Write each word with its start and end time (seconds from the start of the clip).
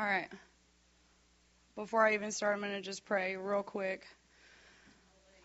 All 0.00 0.06
right. 0.06 0.28
Before 1.76 2.06
I 2.06 2.14
even 2.14 2.30
start, 2.30 2.54
I'm 2.54 2.62
going 2.62 2.72
to 2.72 2.80
just 2.80 3.04
pray 3.04 3.36
real 3.36 3.62
quick. 3.62 4.06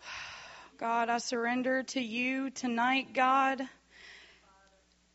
God, 0.78 1.10
I 1.10 1.18
surrender 1.18 1.82
to 1.82 2.00
you 2.00 2.48
tonight, 2.48 3.12
God. 3.12 3.60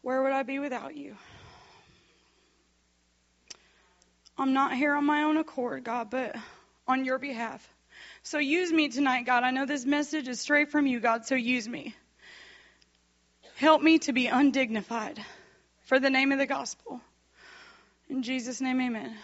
Where 0.04 0.22
would 0.22 0.32
I 0.32 0.44
be 0.44 0.60
without 0.60 0.96
you? 0.96 1.16
I'm 4.38 4.54
not 4.54 4.76
here 4.76 4.94
on 4.94 5.06
my 5.06 5.24
own 5.24 5.38
accord, 5.38 5.86
God, 5.86 6.12
but 6.12 6.36
on 6.88 7.04
your 7.04 7.18
behalf. 7.18 7.68
So 8.22 8.38
use 8.38 8.72
me 8.72 8.90
tonight, 8.90 9.26
God. 9.26 9.42
I 9.42 9.50
know 9.50 9.66
this 9.66 9.86
message 9.86 10.28
is 10.28 10.40
straight 10.40 10.70
from 10.70 10.86
you, 10.86 11.00
God, 11.00 11.26
so 11.26 11.34
use 11.34 11.68
me. 11.68 11.96
Help 13.56 13.82
me 13.82 13.98
to 14.00 14.14
be 14.14 14.28
undignified 14.28 15.20
for 15.86 16.00
the 16.00 16.12
name 16.12 16.32
of 16.32 16.38
the 16.38 16.46
gospel. 16.46 17.02
In 18.08 18.22
Jesus' 18.22 18.62
name, 18.62 18.80
amen. 18.80 19.18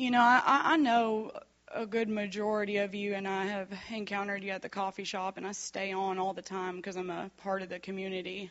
You 0.00 0.10
know, 0.10 0.22
I, 0.22 0.40
I 0.46 0.76
know 0.78 1.30
a 1.74 1.84
good 1.84 2.08
majority 2.08 2.78
of 2.78 2.94
you, 2.94 3.12
and 3.12 3.28
I 3.28 3.44
have 3.44 3.68
encountered 3.90 4.42
you 4.42 4.50
at 4.52 4.62
the 4.62 4.70
coffee 4.70 5.04
shop, 5.04 5.36
and 5.36 5.46
I 5.46 5.52
stay 5.52 5.92
on 5.92 6.18
all 6.18 6.32
the 6.32 6.40
time 6.40 6.76
because 6.76 6.96
I'm 6.96 7.10
a 7.10 7.30
part 7.42 7.60
of 7.60 7.68
the 7.68 7.78
community. 7.78 8.50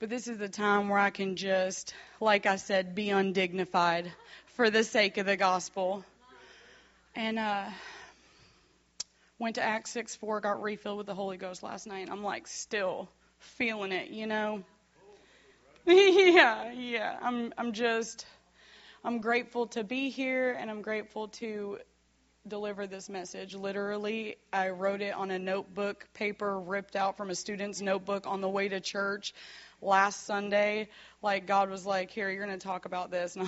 But 0.00 0.10
this 0.10 0.28
is 0.28 0.36
the 0.36 0.50
time 0.50 0.90
where 0.90 0.98
I 0.98 1.08
can 1.08 1.36
just, 1.36 1.94
like 2.20 2.44
I 2.44 2.56
said, 2.56 2.94
be 2.94 3.08
undignified 3.08 4.12
for 4.48 4.68
the 4.68 4.84
sake 4.84 5.16
of 5.16 5.24
the 5.24 5.38
gospel. 5.38 6.04
And 7.16 7.38
uh, 7.38 7.64
went 9.38 9.54
to 9.54 9.62
Acts 9.62 9.92
6 9.92 10.14
4, 10.16 10.42
got 10.42 10.62
refilled 10.62 10.98
with 10.98 11.06
the 11.06 11.14
Holy 11.14 11.38
Ghost 11.38 11.62
last 11.62 11.86
night. 11.86 12.10
I'm 12.12 12.22
like 12.22 12.46
still 12.46 13.08
feeling 13.38 13.92
it, 13.92 14.10
you 14.10 14.26
know? 14.26 14.62
yeah, 15.86 16.70
yeah. 16.70 17.18
I'm 17.22 17.54
I'm 17.56 17.72
just 17.72 18.26
I'm 19.02 19.20
grateful 19.20 19.66
to 19.68 19.82
be 19.82 20.10
here 20.10 20.52
and 20.52 20.70
I'm 20.70 20.82
grateful 20.82 21.28
to 21.28 21.78
deliver 22.46 22.86
this 22.86 23.08
message. 23.08 23.54
Literally, 23.54 24.36
I 24.52 24.70
wrote 24.70 25.00
it 25.00 25.14
on 25.14 25.30
a 25.30 25.38
notebook 25.38 26.06
paper 26.12 26.58
ripped 26.58 26.96
out 26.96 27.16
from 27.16 27.30
a 27.30 27.34
student's 27.34 27.80
notebook 27.80 28.26
on 28.26 28.42
the 28.42 28.48
way 28.48 28.68
to 28.68 28.80
church 28.80 29.32
last 29.80 30.26
Sunday. 30.26 30.88
Like 31.22 31.46
God 31.46 31.70
was 31.70 31.86
like, 31.86 32.10
"Here, 32.10 32.28
you're 32.30 32.44
going 32.44 32.58
to 32.58 32.66
talk 32.66 32.84
about 32.84 33.10
this." 33.10 33.36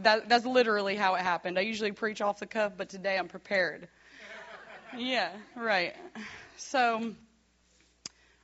And 0.00 0.04
that 0.04 0.30
that's 0.30 0.46
literally 0.46 0.96
how 0.96 1.14
it 1.14 1.20
happened. 1.20 1.58
I 1.58 1.62
usually 1.62 1.92
preach 1.92 2.22
off 2.22 2.38
the 2.38 2.46
cuff, 2.46 2.72
but 2.76 2.88
today 2.88 3.18
I'm 3.18 3.28
prepared. 3.28 3.86
yeah, 4.96 5.30
right. 5.54 5.94
So 6.56 7.14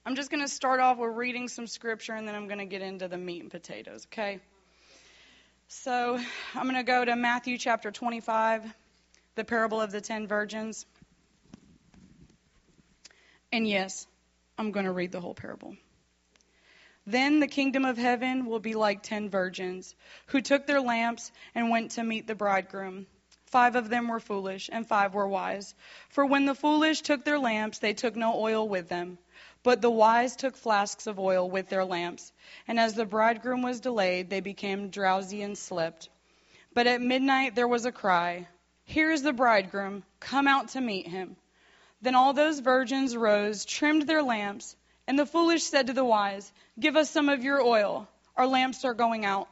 I'm 0.05 0.15
just 0.17 0.31
going 0.31 0.43
to 0.43 0.49
start 0.49 0.81
off 0.81 0.99
with 0.99 1.17
reading 1.17 1.49
some 1.49 1.67
scripture 1.67 2.12
and 2.12 2.29
then 2.29 2.34
I'm 2.34 2.47
going 2.47 2.59
to 2.59 2.67
get 2.67 2.83
into 2.83 3.09
the 3.09 3.17
meat 3.17 3.41
and 3.41 3.51
potatoes, 3.51 4.07
okay? 4.12 4.41
So 5.69 6.17
I'm 6.55 6.62
going 6.62 6.77
to 6.77 6.84
go 6.84 7.05
to 7.05 7.17
Matthew 7.17 7.59
chapter 7.59 7.91
25, 7.91 8.62
the 9.34 9.45
parable 9.45 9.81
of 9.81 9.91
the 9.91 10.00
ten 10.00 10.28
virgins. 10.28 10.86
And 13.50 13.67
yes, 13.67 14.06
I'm 14.56 14.70
going 14.70 14.87
to 14.87 14.92
read 14.92 15.11
the 15.11 15.20
whole 15.20 15.34
parable. 15.34 15.77
Then 17.05 17.41
the 17.41 17.48
kingdom 17.48 17.84
of 17.84 17.98
heaven 17.98 18.47
will 18.47 18.61
be 18.61 18.75
like 18.75 19.03
ten 19.03 19.28
virgins 19.28 19.97
who 20.27 20.41
took 20.41 20.69
their 20.69 20.81
lamps 20.81 21.33
and 21.53 21.69
went 21.69 21.92
to 21.92 22.05
meet 22.05 22.28
the 22.28 22.37
bridegroom. 22.37 23.06
Five 23.47 23.75
of 23.75 23.89
them 23.89 24.06
were 24.06 24.20
foolish, 24.20 24.70
and 24.72 24.87
five 24.87 25.14
were 25.14 25.27
wise. 25.27 25.75
For 26.11 26.27
when 26.27 26.47
the 26.47 26.55
foolish 26.55 27.00
took 27.00 27.25
their 27.25 27.41
lamps, 27.41 27.78
they 27.78 27.92
took 27.92 28.14
no 28.14 28.41
oil 28.41 28.69
with 28.69 28.89
them. 28.89 29.19
But 29.67 29.83
the 29.83 29.91
wise 29.91 30.36
took 30.36 30.56
flasks 30.56 31.09
of 31.09 31.19
oil 31.19 31.50
with 31.50 31.69
their 31.69 31.84
lamps. 31.84 32.33
And 32.69 32.78
as 32.78 32.95
the 32.95 33.05
bridegroom 33.05 33.62
was 33.62 33.81
delayed, 33.81 34.31
they 34.31 34.39
became 34.39 34.91
drowsy 34.91 35.42
and 35.42 35.59
slept. 35.59 36.09
But 36.72 36.86
at 36.86 37.00
midnight 37.00 37.56
there 37.56 37.67
was 37.67 37.84
a 37.84 37.91
cry 37.91 38.47
Here 38.84 39.10
is 39.10 39.22
the 39.22 39.32
bridegroom, 39.32 40.04
come 40.21 40.47
out 40.47 40.69
to 40.69 40.81
meet 40.81 41.09
him. 41.09 41.34
Then 42.00 42.15
all 42.15 42.32
those 42.32 42.60
virgins 42.60 43.16
rose, 43.16 43.65
trimmed 43.65 44.03
their 44.03 44.22
lamps. 44.22 44.77
And 45.09 45.19
the 45.19 45.27
foolish 45.27 45.65
said 45.65 45.88
to 45.88 45.94
the 45.94 46.04
wise, 46.04 46.53
Give 46.78 46.94
us 46.94 47.10
some 47.10 47.28
of 47.28 47.43
your 47.43 47.60
oil. 47.60 48.06
Our 48.37 48.47
lamps 48.47 48.84
are 48.84 48.94
going 48.94 49.25
out. 49.25 49.48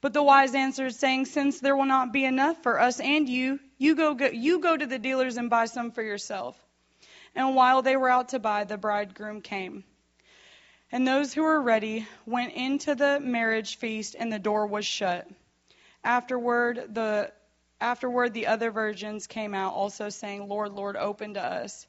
But 0.00 0.14
the 0.14 0.22
wise 0.22 0.54
answered, 0.54 0.94
saying, 0.94 1.26
Since 1.26 1.60
there 1.60 1.76
will 1.76 1.84
not 1.84 2.14
be 2.14 2.24
enough 2.24 2.62
for 2.62 2.80
us 2.80 2.98
and 2.98 3.28
you, 3.28 3.60
you 3.76 3.94
go, 3.94 4.14
go, 4.14 4.28
you 4.28 4.60
go 4.60 4.74
to 4.74 4.86
the 4.86 4.98
dealers 4.98 5.36
and 5.36 5.50
buy 5.50 5.66
some 5.66 5.90
for 5.90 6.02
yourself. 6.02 6.56
And 7.34 7.54
while 7.54 7.82
they 7.82 7.96
were 7.96 8.10
out 8.10 8.30
to 8.30 8.38
buy, 8.38 8.64
the 8.64 8.76
bridegroom 8.76 9.40
came. 9.40 9.84
And 10.92 11.06
those 11.06 11.32
who 11.32 11.42
were 11.42 11.60
ready 11.60 12.06
went 12.26 12.52
into 12.54 12.94
the 12.94 13.20
marriage 13.20 13.76
feast, 13.78 14.16
and 14.18 14.32
the 14.32 14.38
door 14.38 14.66
was 14.66 14.84
shut. 14.84 15.28
Afterward, 16.02 16.94
the 16.94 17.32
afterward 17.80 18.34
the 18.34 18.48
other 18.48 18.70
virgins 18.70 19.26
came 19.26 19.54
out, 19.54 19.72
also 19.72 20.08
saying, 20.08 20.48
Lord, 20.48 20.72
Lord, 20.72 20.96
open 20.96 21.34
to 21.34 21.42
us. 21.42 21.86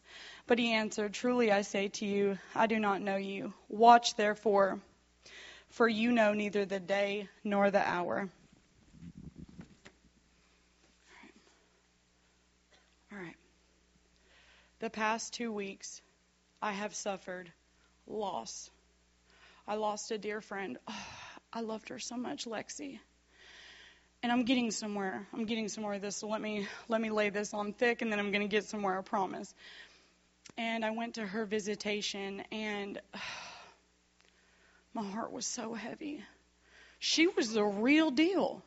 But 0.48 0.60
he 0.60 0.74
answered, 0.74 1.14
Truly 1.14 1.52
I 1.52 1.64
say 1.64 1.88
to 1.90 2.06
you, 2.06 2.38
I 2.56 2.68
do 2.68 2.80
not 2.80 3.02
know 3.02 3.18
you. 3.18 3.54
Watch 3.70 4.16
therefore 4.16 4.80
for 5.72 5.88
you 5.88 6.12
know 6.12 6.34
neither 6.34 6.66
the 6.66 6.80
day 6.80 7.30
nor 7.44 7.72
the 7.72 7.88
hour. 7.88 8.30
All 13.12 13.18
right. 13.18 13.36
The 14.82 14.90
past 14.90 15.34
two 15.34 15.52
weeks, 15.52 16.02
I 16.60 16.72
have 16.72 16.96
suffered 16.96 17.52
loss. 18.08 18.72
I 19.68 19.76
lost 19.76 20.10
a 20.10 20.18
dear 20.18 20.42
friend. 20.42 20.80
Oh, 20.88 21.06
I 21.54 21.62
loved 21.62 21.90
her 21.90 22.00
so 22.00 22.18
much, 22.18 22.46
Lexi. 22.46 22.98
And 24.24 24.32
I'm 24.32 24.44
getting 24.44 24.72
somewhere. 24.72 25.28
I'm 25.34 25.46
getting 25.46 25.68
somewhere. 25.68 26.00
This 26.00 26.16
so 26.16 26.28
let 26.30 26.42
me 26.42 26.68
let 26.88 27.00
me 27.00 27.12
lay 27.12 27.30
this 27.30 27.54
on 27.54 27.74
thick, 27.74 28.02
and 28.02 28.12
then 28.12 28.18
I'm 28.18 28.32
going 28.32 28.42
to 28.42 28.48
get 28.48 28.64
somewhere. 28.64 28.98
I 28.98 29.02
promise. 29.04 29.54
And 30.58 30.84
I 30.84 30.90
went 30.90 31.16
to 31.16 31.28
her 31.28 31.46
visitation, 31.46 32.42
and. 32.52 33.00
Oh, 33.14 33.20
my 34.96 35.04
heart 35.04 35.32
was 35.32 35.46
so 35.46 35.76
heavy. 35.76 36.24
She 36.98 37.28
was 37.28 37.54
the 37.54 37.64
real 37.64 38.10
deal. 38.10 38.64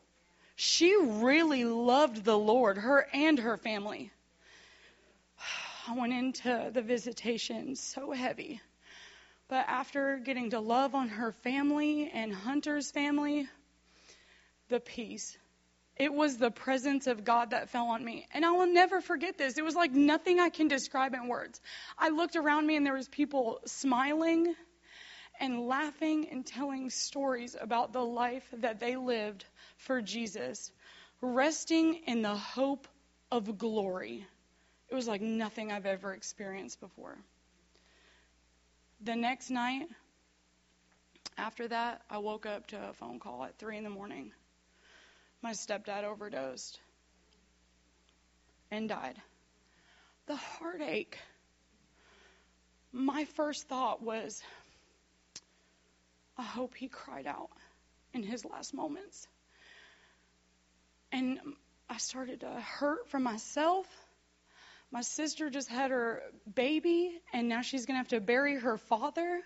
She 0.55 0.95
really 0.97 1.65
loved 1.65 2.25
the 2.25 2.39
Lord, 2.39 2.79
her 2.79 3.05
and 3.13 3.37
her 3.41 3.57
family. 3.57 4.13
I 5.87 5.95
went 5.95 6.13
into 6.13 6.71
the 6.73 6.83
visitation 6.83 7.77
so 7.77 8.13
heavy. 8.13 8.61
But 9.49 9.67
after 9.69 10.19
getting 10.19 10.51
to 10.51 10.61
love 10.61 10.95
on 10.95 11.09
her 11.09 11.33
family 11.33 12.11
and 12.13 12.33
Hunter's 12.33 12.91
family, 12.91 13.47
the 14.69 14.81
peace. 14.81 15.37
It 15.97 16.13
was 16.13 16.39
the 16.39 16.51
presence 16.51 17.07
of 17.07 17.25
God 17.25 17.51
that 17.51 17.69
fell 17.69 17.87
on 17.89 18.05
me. 18.05 18.27
And 18.33 18.45
I 18.45 18.51
will 18.53 18.67
never 18.67 19.01
forget 19.01 19.37
this. 19.37 19.59
It 19.59 19.65
was 19.65 19.77
like 19.77 19.93
nothing 19.93 20.41
I 20.41 20.49
can 20.49 20.69
describe 20.69 21.15
in 21.15 21.29
words. 21.29 21.61
I 21.99 22.09
looked 22.09 22.37
around 22.37 22.67
me 22.67 22.77
and 22.77 22.85
there 22.85 22.95
was 22.95 23.09
people 23.09 23.61
smiling 23.67 24.55
and 25.39 25.67
laughing 25.69 26.29
and 26.31 26.47
telling 26.47 26.91
stories 26.91 27.57
about 27.61 27.93
the 27.93 28.05
life 28.05 28.47
that 28.55 28.81
they 28.81 28.97
lived 28.97 29.45
for 29.77 30.01
Jesus, 30.01 30.73
resting 31.21 31.95
in 32.07 32.23
the 32.23 32.37
hope 32.37 32.89
of 33.31 33.59
glory. 33.59 34.27
It 34.89 34.95
was 34.95 35.09
like 35.09 35.21
nothing 35.21 35.73
I've 35.73 35.87
ever 35.87 36.13
experienced 36.13 36.81
before. 36.81 37.17
The 39.01 39.17
next 39.17 39.51
night, 39.51 39.89
after 41.37 41.67
that, 41.69 42.03
I 42.09 42.19
woke 42.19 42.47
up 42.47 42.69
to 42.69 42.91
a 42.91 42.93
phone 42.93 43.19
call 43.19 43.45
at 43.45 43.59
3 43.59 43.79
in 43.79 43.85
the 43.85 43.91
morning. 43.91 44.33
My 45.43 45.53
stepdad 45.53 46.05
overdosed 46.05 46.79
and 48.71 48.89
died. 48.89 49.17
The 50.27 50.37
heartache. 50.37 51.19
My 52.93 53.25
first 53.37 53.69
thought 53.69 54.03
was, 54.03 54.43
I 56.39 56.43
hope 56.43 56.75
he 56.75 56.89
cried 56.89 57.27
out 57.27 57.51
in 58.13 58.23
his 58.23 58.45
last 58.45 58.73
moments. 58.73 59.27
And 61.13 61.39
I 61.91 61.99
started 61.99 62.41
to 62.41 62.51
hurt 62.51 63.09
for 63.09 63.19
myself. 63.19 63.87
My 64.95 65.01
sister 65.01 65.51
just 65.51 65.69
had 65.69 65.91
her 65.91 66.23
baby, 66.55 67.21
and 67.33 67.49
now 67.49 67.63
she's 67.63 67.85
going 67.85 67.97
to 67.97 67.99
have 67.99 68.09
to 68.11 68.21
bury 68.21 68.55
her 68.55 68.79
father. 68.79 69.41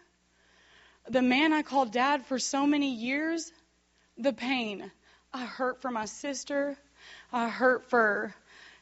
The 1.08 1.22
man 1.22 1.54
I 1.54 1.62
called 1.62 1.90
dad 1.90 2.26
for 2.26 2.38
so 2.38 2.66
many 2.66 2.92
years, 2.92 3.50
the 4.18 4.34
pain. 4.34 4.92
I 5.32 5.46
hurt 5.46 5.80
for 5.80 5.90
my 5.90 6.04
sister. 6.04 6.76
I 7.32 7.48
hurt 7.48 7.88
for 7.88 8.34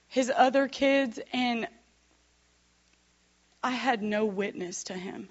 his 0.08 0.32
other 0.34 0.66
kids, 0.66 1.20
and 1.32 1.68
I 3.62 3.70
had 3.70 4.02
no 4.02 4.24
witness 4.24 4.82
to 4.84 4.94
him. 4.94 5.28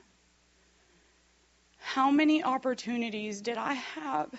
How 1.80 2.12
many 2.12 2.46
opportunities 2.46 3.42
did 3.42 3.58
I 3.58 3.74
have 3.74 4.34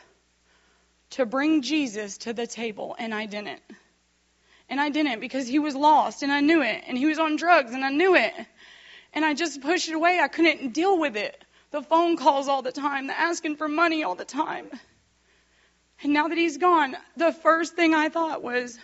to 1.11 1.27
bring 1.27 1.61
Jesus 1.61 2.17
to 2.19 2.33
the 2.33 2.47
table 2.47 2.97
and 2.99 3.13
I 3.13 3.27
didn't? 3.27 3.61
And 4.69 4.81
I 4.81 4.89
didn't 4.89 5.21
because 5.21 5.47
he 5.47 5.59
was 5.59 5.75
lost 5.75 6.23
and 6.23 6.33
I 6.33 6.41
knew 6.41 6.63
it. 6.63 6.85
And 6.87 6.99
he 6.99 7.07
was 7.07 7.19
on 7.19 7.37
drugs 7.37 7.73
and 7.73 7.85
I 7.85 7.91
knew 7.91 8.17
it. 8.17 8.33
And 9.13 9.25
I 9.25 9.35
just 9.35 9.61
pushed 9.61 9.89
it 9.89 9.95
away. 9.95 10.19
I 10.21 10.29
couldn't 10.29 10.73
deal 10.73 10.99
with 10.99 11.17
it. 11.17 11.45
The 11.71 11.83
phone 11.83 12.17
calls 12.17 12.49
all 12.49 12.63
the 12.63 12.73
time, 12.73 13.07
the 13.07 13.19
asking 13.19 13.57
for 13.57 13.69
money 13.69 14.03
all 14.03 14.15
the 14.15 14.25
time. 14.25 14.71
And 16.03 16.13
now 16.13 16.29
that 16.29 16.39
he's 16.39 16.59
gone, 16.59 16.97
the 17.17 17.33
first 17.33 17.75
thing 17.75 17.95
I 17.95 18.09
thought 18.09 18.43
was, 18.43 18.79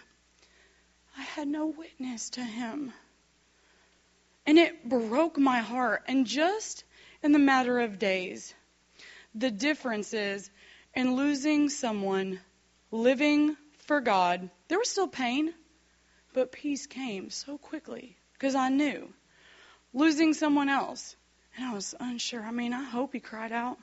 I 1.16 1.22
had 1.22 1.48
no 1.48 1.66
witness 1.66 2.30
to 2.30 2.42
him. 2.42 2.92
And 4.46 4.58
it 4.58 4.88
broke 4.88 5.38
my 5.38 5.58
heart. 5.58 6.04
And 6.06 6.26
just 6.26 6.84
in 7.22 7.32
the 7.32 7.38
matter 7.38 7.80
of 7.80 7.98
days, 7.98 8.54
the 9.34 9.50
difference 9.50 10.14
is 10.14 10.50
in 10.94 11.16
losing 11.16 11.68
someone 11.68 12.40
living 12.90 13.56
for 13.86 14.00
God, 14.00 14.48
there 14.68 14.78
was 14.78 14.88
still 14.88 15.08
pain, 15.08 15.52
but 16.32 16.52
peace 16.52 16.86
came 16.86 17.30
so 17.30 17.58
quickly 17.58 18.16
because 18.34 18.54
I 18.54 18.68
knew. 18.68 19.12
Losing 19.94 20.32
someone 20.32 20.68
else, 20.70 21.16
and 21.56 21.66
I 21.66 21.74
was 21.74 21.94
unsure. 22.00 22.42
I 22.42 22.50
mean, 22.50 22.72
I 22.72 22.82
hope 22.82 23.12
he 23.12 23.20
cried 23.20 23.52
out. 23.52 23.78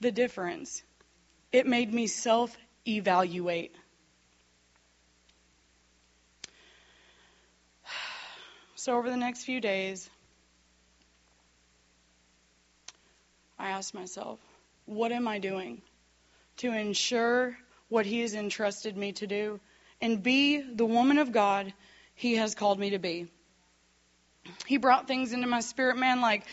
The 0.00 0.10
difference, 0.10 0.82
it 1.52 1.66
made 1.66 1.92
me 1.92 2.06
self 2.06 2.56
evaluate. 2.86 3.74
So, 8.76 8.98
over 8.98 9.08
the 9.08 9.16
next 9.16 9.44
few 9.44 9.60
days, 9.62 10.10
I 13.58 13.70
asked 13.70 13.94
myself, 13.94 14.38
what 14.84 15.10
am 15.10 15.26
I 15.26 15.38
doing 15.38 15.80
to 16.58 16.70
ensure 16.70 17.56
what 17.88 18.04
He 18.04 18.20
has 18.20 18.34
entrusted 18.34 18.94
me 18.94 19.12
to 19.12 19.26
do 19.26 19.60
and 20.04 20.22
be 20.22 20.60
the 20.60 20.84
woman 20.84 21.16
of 21.16 21.32
God 21.32 21.72
He 22.14 22.36
has 22.36 22.54
called 22.54 22.78
me 22.78 22.90
to 22.90 22.98
be? 22.98 23.26
He 24.66 24.76
brought 24.76 25.08
things 25.08 25.32
into 25.32 25.46
my 25.46 25.60
spirit, 25.60 25.96
man, 25.96 26.20
like 26.20 26.44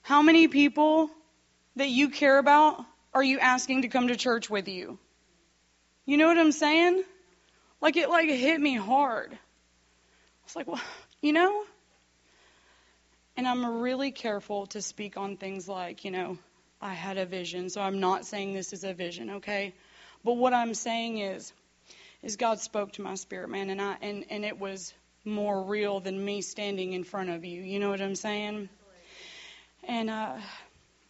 how 0.00 0.22
many 0.22 0.48
people 0.48 1.10
that 1.76 1.90
you 1.90 2.08
care 2.08 2.38
about 2.38 2.82
are 3.12 3.22
you 3.22 3.38
asking 3.38 3.82
to 3.82 3.88
come 3.88 4.08
to 4.08 4.16
church 4.16 4.48
with 4.48 4.68
you? 4.68 4.98
You 6.06 6.16
know 6.16 6.26
what 6.28 6.38
I'm 6.38 6.50
saying? 6.50 7.04
Like 7.82 7.98
it 7.98 8.08
like 8.08 8.30
hit 8.30 8.58
me 8.58 8.76
hard. 8.76 9.38
It's 10.46 10.56
like, 10.56 10.66
well, 10.66 10.80
you 11.20 11.34
know? 11.34 11.64
And 13.36 13.46
I'm 13.46 13.82
really 13.82 14.12
careful 14.12 14.66
to 14.68 14.80
speak 14.80 15.18
on 15.18 15.36
things 15.36 15.68
like, 15.68 16.06
you 16.06 16.10
know, 16.10 16.38
I 16.80 16.94
had 16.94 17.18
a 17.18 17.26
vision, 17.26 17.68
so 17.68 17.82
I'm 17.82 18.00
not 18.00 18.24
saying 18.24 18.54
this 18.54 18.72
is 18.72 18.82
a 18.82 18.94
vision, 18.94 19.28
okay? 19.30 19.74
But 20.24 20.38
what 20.38 20.54
I'm 20.54 20.72
saying 20.72 21.18
is 21.18 21.52
is 22.22 22.36
God 22.36 22.60
spoke 22.60 22.92
to 22.92 23.02
my 23.02 23.14
spirit 23.14 23.48
man 23.48 23.70
and 23.70 23.80
I 23.80 23.96
and, 24.00 24.24
and 24.30 24.44
it 24.44 24.58
was 24.58 24.94
more 25.24 25.62
real 25.62 26.00
than 26.00 26.24
me 26.24 26.42
standing 26.42 26.92
in 26.92 27.04
front 27.04 27.30
of 27.30 27.44
you. 27.44 27.60
You 27.62 27.78
know 27.78 27.90
what 27.90 28.00
I'm 28.00 28.14
saying? 28.14 28.68
And 29.84 30.10
uh 30.10 30.36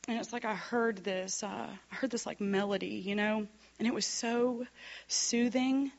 and 0.09 0.19
it's 0.19 0.33
like 0.33 0.45
I 0.45 0.55
heard 0.55 0.99
this 0.99 1.43
uh 1.43 1.69
I 1.91 1.95
heard 1.95 2.11
this 2.11 2.27
like 2.27 2.41
melody, 2.41 3.03
you 3.05 3.15
know? 3.15 3.47
And 3.79 3.89
it 3.89 3.95
was 3.95 4.07
so 4.07 4.67
soothing 5.09 5.91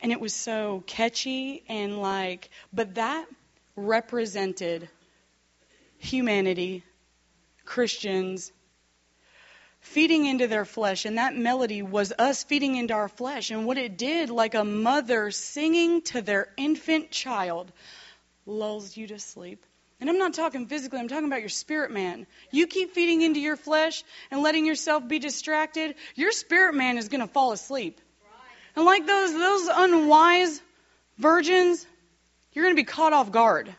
and 0.00 0.12
it 0.12 0.20
was 0.20 0.34
so 0.34 0.82
catchy 0.86 1.62
and 1.68 2.00
like 2.00 2.50
but 2.72 2.94
that 2.96 3.26
represented 3.76 4.88
humanity, 5.98 6.82
Christians, 7.64 8.52
feeding 9.80 10.26
into 10.26 10.46
their 10.46 10.64
flesh. 10.64 11.04
And 11.04 11.18
that 11.18 11.34
melody 11.34 11.82
was 11.82 12.12
us 12.18 12.44
feeding 12.44 12.76
into 12.76 12.94
our 12.94 13.08
flesh. 13.08 13.50
And 13.50 13.66
what 13.66 13.78
it 13.78 13.96
did, 13.96 14.30
like 14.30 14.54
a 14.54 14.64
mother 14.64 15.30
singing 15.30 16.02
to 16.02 16.22
their 16.22 16.48
infant 16.56 17.10
child, 17.10 17.72
lulls 18.46 18.96
you 18.96 19.06
to 19.08 19.18
sleep. 19.18 19.64
And 20.00 20.08
I'm 20.08 20.18
not 20.18 20.32
talking 20.32 20.66
physically, 20.66 20.98
I'm 20.98 21.08
talking 21.08 21.26
about 21.26 21.40
your 21.40 21.50
spirit 21.50 21.90
man. 21.90 22.26
You 22.50 22.66
keep 22.66 22.94
feeding 22.94 23.20
into 23.20 23.38
your 23.38 23.56
flesh 23.56 24.02
and 24.30 24.42
letting 24.42 24.64
yourself 24.64 25.06
be 25.06 25.18
distracted, 25.18 25.94
your 26.14 26.32
spirit 26.32 26.74
man 26.74 26.96
is 26.96 27.08
going 27.08 27.20
to 27.20 27.26
fall 27.26 27.52
asleep. 27.52 28.00
And 28.76 28.86
like 28.86 29.06
those 29.06 29.32
those 29.32 29.68
unwise 29.68 30.62
virgins, 31.18 31.84
you're 32.52 32.64
going 32.64 32.74
to 32.74 32.80
be 32.80 32.86
caught 32.86 33.12
off 33.12 33.30
guard. 33.30 33.74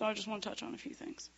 So 0.00 0.06
I 0.06 0.14
just 0.14 0.26
want 0.26 0.42
to 0.42 0.48
touch 0.48 0.62
on 0.62 0.72
a 0.72 0.78
few 0.78 0.94
things. 0.94 1.28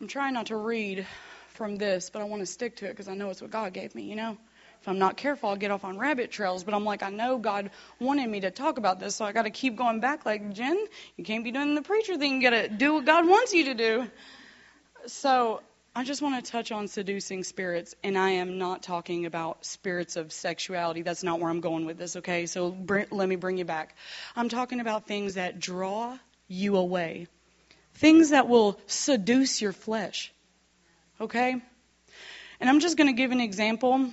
I'm 0.00 0.06
trying 0.06 0.32
not 0.32 0.46
to 0.46 0.56
read 0.56 1.04
from 1.48 1.74
this, 1.74 2.08
but 2.08 2.22
I 2.22 2.24
want 2.26 2.38
to 2.42 2.46
stick 2.46 2.76
to 2.76 2.86
it 2.86 2.90
because 2.90 3.08
I 3.08 3.14
know 3.14 3.30
it's 3.30 3.42
what 3.42 3.50
God 3.50 3.72
gave 3.72 3.96
me, 3.96 4.04
you 4.04 4.14
know? 4.14 4.38
If 4.80 4.86
I'm 4.86 5.00
not 5.00 5.16
careful, 5.16 5.48
I'll 5.48 5.56
get 5.56 5.72
off 5.72 5.84
on 5.84 5.98
rabbit 5.98 6.30
trails, 6.30 6.62
but 6.62 6.72
I'm 6.72 6.84
like, 6.84 7.02
I 7.02 7.10
know 7.10 7.38
God 7.38 7.72
wanted 7.98 8.30
me 8.30 8.38
to 8.42 8.52
talk 8.52 8.78
about 8.78 9.00
this, 9.00 9.16
so 9.16 9.24
I 9.24 9.32
got 9.32 9.42
to 9.42 9.50
keep 9.50 9.74
going 9.74 9.98
back 9.98 10.24
like, 10.24 10.52
Jen, 10.52 10.78
you 11.16 11.24
can't 11.24 11.42
be 11.42 11.50
doing 11.50 11.74
the 11.74 11.82
preacher 11.82 12.16
thing. 12.16 12.40
You 12.40 12.48
got 12.48 12.56
to 12.56 12.68
do 12.68 12.94
what 12.94 13.06
God 13.06 13.26
wants 13.26 13.52
you 13.52 13.64
to 13.64 13.74
do. 13.74 14.06
So 15.08 15.62
I 15.92 16.04
just 16.04 16.22
want 16.22 16.44
to 16.44 16.50
touch 16.52 16.70
on 16.70 16.86
seducing 16.86 17.42
spirits, 17.42 17.96
and 18.04 18.16
I 18.16 18.30
am 18.30 18.58
not 18.58 18.84
talking 18.84 19.26
about 19.26 19.64
spirits 19.66 20.14
of 20.14 20.30
sexuality. 20.32 21.02
That's 21.02 21.24
not 21.24 21.40
where 21.40 21.50
I'm 21.50 21.60
going 21.60 21.84
with 21.84 21.98
this, 21.98 22.14
okay? 22.16 22.46
So 22.46 22.70
br- 22.70 23.02
let 23.10 23.28
me 23.28 23.34
bring 23.34 23.58
you 23.58 23.64
back. 23.64 23.96
I'm 24.36 24.48
talking 24.48 24.78
about 24.78 25.08
things 25.08 25.34
that 25.34 25.58
draw 25.58 26.16
you 26.46 26.76
away, 26.76 27.26
things 27.94 28.30
that 28.30 28.48
will 28.48 28.78
seduce 28.86 29.60
your 29.60 29.72
flesh, 29.72 30.32
okay? 31.20 31.60
And 32.60 32.70
I'm 32.70 32.78
just 32.78 32.96
going 32.96 33.08
to 33.08 33.12
give 33.12 33.32
an 33.32 33.40
example. 33.40 34.10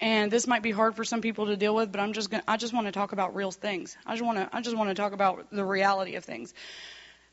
And 0.00 0.30
this 0.30 0.48
might 0.48 0.64
be 0.64 0.72
hard 0.72 0.96
for 0.96 1.04
some 1.04 1.20
people 1.20 1.46
to 1.46 1.56
deal 1.56 1.74
with, 1.74 1.92
but 1.92 2.00
I'm 2.00 2.12
just 2.12 2.30
going 2.30 2.42
I 2.48 2.56
just 2.56 2.74
want 2.74 2.86
to 2.86 2.92
talk 2.92 3.12
about 3.12 3.36
real 3.36 3.52
things. 3.52 3.96
I 4.04 4.14
just 4.14 4.24
want 4.24 4.38
to 4.38 4.48
I 4.52 4.60
just 4.60 4.76
want 4.76 4.90
to 4.90 4.94
talk 4.94 5.12
about 5.12 5.50
the 5.52 5.64
reality 5.64 6.16
of 6.16 6.24
things. 6.24 6.52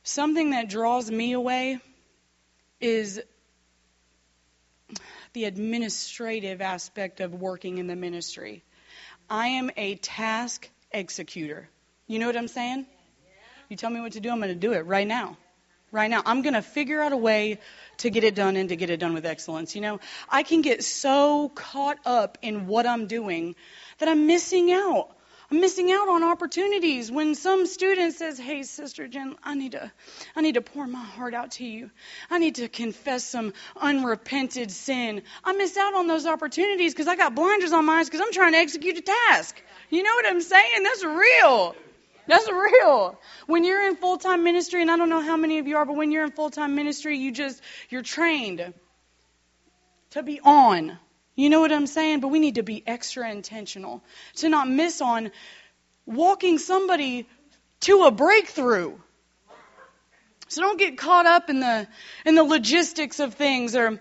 Something 0.04 0.52
that 0.52 0.70
draws 0.70 1.10
me 1.10 1.34
away 1.34 1.80
is 2.84 3.22
the 5.32 5.46
administrative 5.46 6.62
aspect 6.62 7.22
of 7.22 7.34
working 7.34 7.78
in 7.78 7.88
the 7.88 7.96
ministry. 7.96 8.62
I 9.30 9.48
am 9.48 9.72
a 9.78 9.96
task 9.96 10.70
executor. 10.92 11.70
You 12.08 12.20
know 12.20 12.28
what 12.28 12.36
I'm 12.36 12.50
saying? 12.50 12.86
You 13.70 13.78
tell 13.78 13.90
me 13.90 14.02
what 14.02 14.12
to 14.12 14.20
do, 14.20 14.30
I'm 14.30 14.40
going 14.40 14.50
to 14.50 14.56
do 14.56 14.74
it 14.74 14.86
right 14.86 15.08
now. 15.08 15.38
Right 15.94 16.10
now. 16.10 16.24
I'm 16.26 16.42
going 16.42 16.56
to 16.56 16.62
figure 16.62 17.02
out 17.02 17.14
a 17.14 17.18
way 17.18 17.60
to 18.00 18.10
get 18.10 18.26
it 18.26 18.36
done 18.36 18.58
and 18.58 18.68
to 18.68 18.76
get 18.76 18.90
it 18.90 19.00
done 19.00 19.14
with 19.14 19.26
excellence. 19.26 19.76
You 19.76 19.82
know, 19.82 20.00
I 20.28 20.44
can 20.44 20.62
get 20.62 20.84
so 20.84 21.50
caught 21.56 22.00
up 22.06 22.38
in 22.42 22.68
what 22.68 22.86
I'm 22.86 23.08
doing 23.08 23.56
that 24.00 24.10
I'm 24.10 24.28
missing 24.28 24.74
out 24.74 25.16
I'm 25.54 25.62
missing 25.62 25.92
out 25.92 26.08
on 26.08 26.24
opportunities 26.24 27.12
when 27.12 27.36
some 27.36 27.68
student 27.68 28.16
says, 28.16 28.40
"Hey, 28.40 28.64
Sister 28.64 29.08
Jen, 29.08 29.36
I 29.44 29.54
need 29.54 29.74
to, 29.74 29.92
I 30.36 30.42
need 30.42 30.56
to 30.56 30.62
pour 30.62 30.88
my 30.88 31.04
heart 31.04 31.36
out 31.36 31.52
to 31.52 31.64
you. 31.64 31.92
I 32.32 32.40
need 32.40 32.56
to 32.56 32.68
confess 32.68 33.24
some 33.24 33.54
unrepented 33.80 34.72
sin." 34.72 35.22
I 35.44 35.54
miss 35.54 35.78
out 35.78 35.94
on 35.94 36.08
those 36.08 36.26
opportunities 36.26 36.92
because 36.92 37.08
I 37.08 37.16
got 37.16 37.36
blinders 37.36 37.72
on 37.72 37.86
my 37.86 38.00
eyes 38.00 38.10
because 38.10 38.22
I'm 38.22 38.34
trying 38.34 38.54
to 38.54 38.58
execute 38.58 38.98
a 38.98 39.02
task. 39.02 39.62
You 39.92 40.02
know 40.02 40.16
what 40.16 40.26
I'm 40.28 40.42
saying? 40.42 40.82
That's 40.82 41.04
real. 41.04 41.76
That's 42.26 42.50
real. 42.50 43.20
When 43.46 43.64
you're 43.64 43.88
in 43.88 43.96
full 43.96 44.18
time 44.18 44.44
ministry, 44.44 44.82
and 44.82 44.90
I 44.90 44.98
don't 44.98 45.10
know 45.10 45.22
how 45.22 45.38
many 45.38 45.60
of 45.60 45.68
you 45.68 45.78
are, 45.78 45.86
but 45.86 45.96
when 45.96 46.10
you're 46.10 46.24
in 46.24 46.32
full 46.32 46.50
time 46.50 46.74
ministry, 46.74 47.20
you 47.20 47.32
just 47.32 47.62
you're 47.92 48.02
trained 48.02 48.74
to 50.10 50.24
be 50.24 50.40
on. 50.40 50.98
You 51.36 51.50
know 51.50 51.62
what 51.62 51.72
I'm 51.72 51.88
saying? 51.88 52.20
But 52.20 52.28
we 52.28 52.40
need 52.40 52.56
to 52.56 52.64
be 52.64 52.84
extra 52.86 53.30
intentional 53.30 54.04
to 54.36 54.50
not 54.50 54.70
miss 54.70 55.02
on 55.02 55.32
walking 56.06 56.60
somebody 56.60 57.28
to 57.82 58.04
a 58.04 58.12
breakthrough. 58.12 58.94
So 60.48 60.62
don't 60.62 60.78
get 60.78 60.98
caught 60.98 61.26
up 61.26 61.50
in 61.50 61.60
the 61.60 61.88
in 62.26 62.36
the 62.36 62.44
logistics 62.44 63.20
of 63.20 63.34
things 63.34 63.76
or 63.76 64.00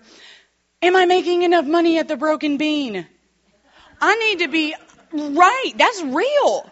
am 0.81 0.95
I 0.95 1.05
making 1.05 1.41
enough 1.41 1.65
money 1.65 1.97
at 1.97 2.07
the 2.07 2.17
broken 2.17 2.57
bean? 2.57 3.07
I 3.99 4.15
need 4.15 4.39
to 4.39 4.49
be 4.49 4.75
right. 5.11 5.73
That's 5.75 6.03
real. 6.03 6.69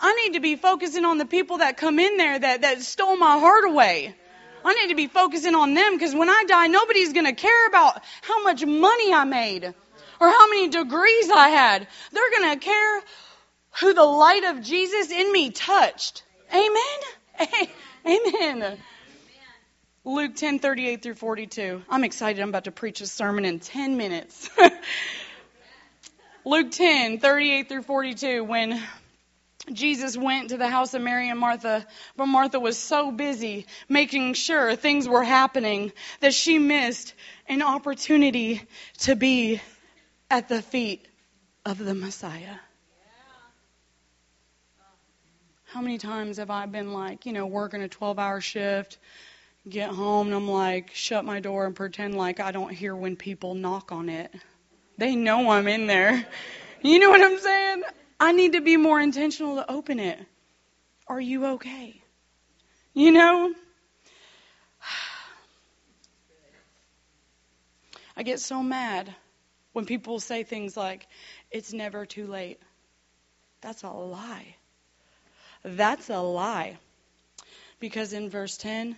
I 0.00 0.14
need 0.14 0.32
to 0.34 0.40
be 0.40 0.56
focusing 0.56 1.04
on 1.04 1.18
the 1.18 1.26
people 1.26 1.58
that 1.58 1.76
come 1.76 1.98
in 1.98 2.16
there 2.16 2.38
that, 2.38 2.62
that 2.62 2.80
stole 2.80 3.16
my 3.16 3.38
heart 3.38 3.64
away. 3.66 4.14
I 4.64 4.74
need 4.74 4.88
to 4.88 4.94
be 4.94 5.06
focusing 5.06 5.54
on 5.54 5.74
them 5.74 5.94
because 5.94 6.14
when 6.14 6.28
I 6.28 6.44
die, 6.46 6.66
nobody's 6.66 7.12
going 7.12 7.26
to 7.26 7.32
care 7.32 7.66
about 7.68 8.02
how 8.22 8.42
much 8.42 8.64
money 8.64 9.12
I 9.12 9.24
made 9.24 9.64
or 9.64 10.28
how 10.28 10.48
many 10.50 10.68
degrees 10.68 11.30
I 11.30 11.48
had. 11.48 11.86
They're 12.12 12.30
going 12.38 12.58
to 12.58 12.64
care 12.64 13.02
who 13.80 13.94
the 13.94 14.04
light 14.04 14.44
of 14.44 14.62
Jesus 14.62 15.10
in 15.10 15.32
me 15.32 15.50
touched. 15.50 16.22
Amen. 16.52 17.68
Amen. 18.06 18.78
Luke 20.04 20.34
10, 20.34 20.58
38 20.58 21.02
through 21.02 21.14
42. 21.14 21.82
I'm 21.88 22.04
excited. 22.04 22.40
I'm 22.40 22.48
about 22.48 22.64
to 22.64 22.72
preach 22.72 23.00
a 23.00 23.06
sermon 23.06 23.44
in 23.44 23.60
10 23.60 23.96
minutes. 23.96 24.48
Luke 26.44 26.70
10, 26.70 27.18
38 27.18 27.68
through 27.68 27.82
42. 27.82 28.42
When 28.44 28.82
Jesus 29.72 30.16
went 30.16 30.50
to 30.50 30.56
the 30.56 30.68
house 30.68 30.94
of 30.94 31.02
Mary 31.02 31.28
and 31.28 31.38
Martha, 31.38 31.86
but 32.16 32.26
Martha 32.26 32.58
was 32.58 32.78
so 32.78 33.10
busy 33.10 33.66
making 33.88 34.34
sure 34.34 34.74
things 34.74 35.08
were 35.08 35.22
happening 35.22 35.92
that 36.20 36.34
she 36.34 36.58
missed 36.58 37.14
an 37.46 37.62
opportunity 37.62 38.62
to 38.98 39.14
be 39.14 39.60
at 40.30 40.48
the 40.48 40.62
feet 40.62 41.06
of 41.64 41.78
the 41.78 41.94
Messiah. 41.94 42.56
How 45.66 45.80
many 45.80 45.98
times 45.98 46.38
have 46.38 46.50
I 46.50 46.66
been 46.66 46.92
like, 46.92 47.26
you 47.26 47.32
know, 47.32 47.46
working 47.46 47.80
a 47.82 47.88
12 47.88 48.18
hour 48.18 48.40
shift, 48.40 48.98
get 49.68 49.90
home, 49.90 50.26
and 50.26 50.34
I'm 50.34 50.50
like, 50.50 50.90
shut 50.94 51.24
my 51.24 51.38
door 51.38 51.66
and 51.66 51.76
pretend 51.76 52.16
like 52.16 52.40
I 52.40 52.50
don't 52.50 52.72
hear 52.72 52.96
when 52.96 53.14
people 53.14 53.54
knock 53.54 53.92
on 53.92 54.08
it? 54.08 54.34
They 54.98 55.14
know 55.14 55.50
I'm 55.50 55.68
in 55.68 55.86
there. 55.86 56.26
You 56.82 56.98
know 56.98 57.10
what 57.10 57.22
I'm 57.22 57.38
saying? 57.38 57.82
I 58.20 58.32
need 58.32 58.52
to 58.52 58.60
be 58.60 58.76
more 58.76 59.00
intentional 59.00 59.56
to 59.56 59.70
open 59.70 59.98
it. 59.98 60.18
Are 61.08 61.20
you 61.20 61.46
okay? 61.54 62.02
You 62.92 63.12
know? 63.12 63.54
I 68.16 68.22
get 68.22 68.40
so 68.40 68.62
mad 68.62 69.14
when 69.72 69.86
people 69.86 70.20
say 70.20 70.42
things 70.42 70.76
like, 70.76 71.06
it's 71.50 71.72
never 71.72 72.04
too 72.04 72.26
late. 72.26 72.60
That's 73.62 73.84
a 73.84 73.88
lie. 73.88 74.56
That's 75.64 76.10
a 76.10 76.18
lie. 76.18 76.76
Because 77.78 78.12
in 78.12 78.28
verse 78.28 78.58
10 78.58 78.96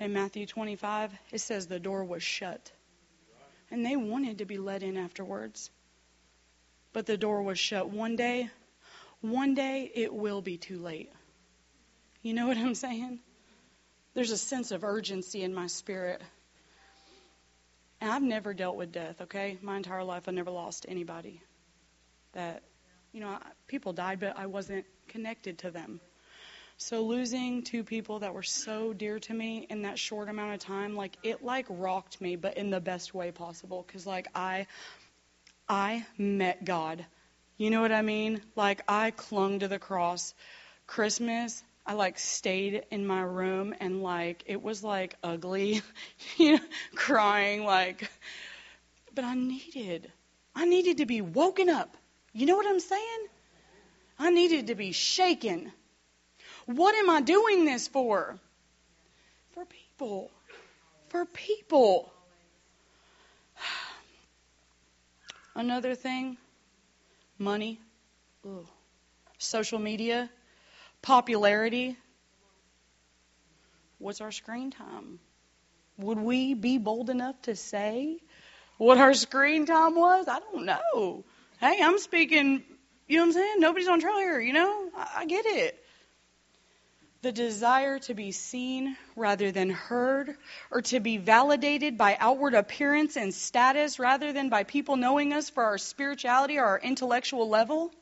in 0.00 0.12
Matthew 0.12 0.46
25, 0.46 1.12
it 1.30 1.40
says 1.40 1.68
the 1.68 1.78
door 1.78 2.02
was 2.02 2.24
shut. 2.24 2.72
And 3.70 3.86
they 3.86 3.94
wanted 3.94 4.38
to 4.38 4.44
be 4.44 4.58
let 4.58 4.82
in 4.82 4.96
afterwards. 4.96 5.70
But 6.92 7.06
the 7.06 7.16
door 7.16 7.42
was 7.42 7.58
shut. 7.58 7.90
One 7.90 8.16
day, 8.16 8.50
one 9.20 9.54
day 9.54 9.90
it 9.94 10.12
will 10.12 10.42
be 10.42 10.56
too 10.56 10.78
late. 10.78 11.12
You 12.22 12.34
know 12.34 12.46
what 12.48 12.56
I'm 12.56 12.74
saying? 12.74 13.20
There's 14.14 14.32
a 14.32 14.38
sense 14.38 14.72
of 14.72 14.84
urgency 14.84 15.42
in 15.42 15.54
my 15.54 15.68
spirit. 15.68 16.20
And 18.00 18.10
I've 18.10 18.22
never 18.22 18.54
dealt 18.54 18.76
with 18.76 18.92
death, 18.92 19.20
okay? 19.22 19.58
My 19.62 19.76
entire 19.76 20.04
life, 20.04 20.24
I 20.26 20.32
never 20.32 20.50
lost 20.50 20.86
anybody. 20.88 21.42
That, 22.32 22.62
you 23.12 23.20
know, 23.20 23.38
people 23.66 23.92
died, 23.92 24.20
but 24.20 24.38
I 24.38 24.46
wasn't 24.46 24.84
connected 25.08 25.58
to 25.58 25.70
them. 25.70 26.00
So 26.82 27.02
losing 27.02 27.62
two 27.62 27.84
people 27.84 28.20
that 28.20 28.32
were 28.32 28.42
so 28.42 28.94
dear 28.94 29.18
to 29.18 29.34
me 29.34 29.66
in 29.68 29.82
that 29.82 29.98
short 29.98 30.30
amount 30.30 30.54
of 30.54 30.60
time, 30.60 30.96
like 30.96 31.14
it 31.22 31.44
like 31.44 31.66
rocked 31.68 32.22
me, 32.22 32.36
but 32.36 32.56
in 32.56 32.70
the 32.70 32.80
best 32.80 33.12
way 33.12 33.32
possible. 33.32 33.84
Cause 33.92 34.06
like 34.06 34.28
I, 34.34 34.66
I 35.70 36.04
met 36.18 36.64
God. 36.64 37.06
You 37.56 37.70
know 37.70 37.80
what 37.80 37.92
I 37.92 38.02
mean? 38.02 38.42
Like 38.56 38.82
I 38.88 39.12
clung 39.12 39.60
to 39.60 39.68
the 39.68 39.78
cross. 39.78 40.34
Christmas, 40.88 41.62
I 41.86 41.92
like 41.92 42.18
stayed 42.18 42.82
in 42.90 43.06
my 43.06 43.20
room 43.20 43.72
and 43.78 44.02
like 44.02 44.42
it 44.46 44.60
was 44.60 44.82
like 44.82 45.14
ugly, 45.22 45.80
you 46.36 46.54
know, 46.54 46.64
crying 46.96 47.64
like 47.64 48.10
but 49.14 49.24
I 49.24 49.34
needed 49.34 50.10
I 50.56 50.64
needed 50.64 50.98
to 50.98 51.06
be 51.06 51.20
woken 51.20 51.68
up. 51.68 51.96
You 52.32 52.46
know 52.46 52.56
what 52.56 52.66
I'm 52.66 52.80
saying? 52.80 53.26
I 54.18 54.30
needed 54.30 54.66
to 54.66 54.74
be 54.74 54.90
shaken. 54.90 55.70
What 56.66 56.96
am 56.96 57.08
I 57.08 57.20
doing 57.20 57.64
this 57.64 57.86
for? 57.86 58.40
For 59.52 59.64
people. 59.66 60.32
For 61.10 61.26
people. 61.26 62.12
Another 65.54 65.94
thing, 65.94 66.36
money. 67.38 67.80
Ooh. 68.46 68.66
Social 69.38 69.78
media 69.78 70.30
popularity. 71.02 71.96
What's 73.98 74.20
our 74.20 74.32
screen 74.32 74.70
time? 74.70 75.18
Would 75.98 76.18
we 76.18 76.54
be 76.54 76.78
bold 76.78 77.10
enough 77.10 77.40
to 77.42 77.56
say 77.56 78.18
what 78.78 78.98
our 78.98 79.12
screen 79.12 79.66
time 79.66 79.94
was? 79.94 80.26
I 80.28 80.38
don't 80.38 80.64
know. 80.64 81.24
Hey, 81.60 81.78
I'm 81.82 81.98
speaking, 81.98 82.62
you 83.08 83.16
know 83.16 83.24
what 83.24 83.26
I'm 83.28 83.32
saying? 83.32 83.54
Nobody's 83.58 83.88
on 83.88 84.00
trial 84.00 84.18
here, 84.18 84.40
you 84.40 84.52
know? 84.52 84.88
I, 84.96 85.08
I 85.18 85.26
get 85.26 85.44
it. 85.46 85.79
The 87.22 87.32
desire 87.32 87.98
to 88.00 88.14
be 88.14 88.32
seen 88.32 88.96
rather 89.14 89.52
than 89.52 89.68
heard, 89.68 90.34
or 90.70 90.80
to 90.82 91.00
be 91.00 91.18
validated 91.18 91.98
by 91.98 92.16
outward 92.18 92.54
appearance 92.54 93.16
and 93.16 93.34
status 93.34 93.98
rather 93.98 94.32
than 94.32 94.48
by 94.48 94.64
people 94.64 94.96
knowing 94.96 95.34
us 95.34 95.50
for 95.50 95.64
our 95.64 95.76
spirituality 95.76 96.58
or 96.58 96.64
our 96.64 96.78
intellectual 96.78 97.46
level. 97.46 97.92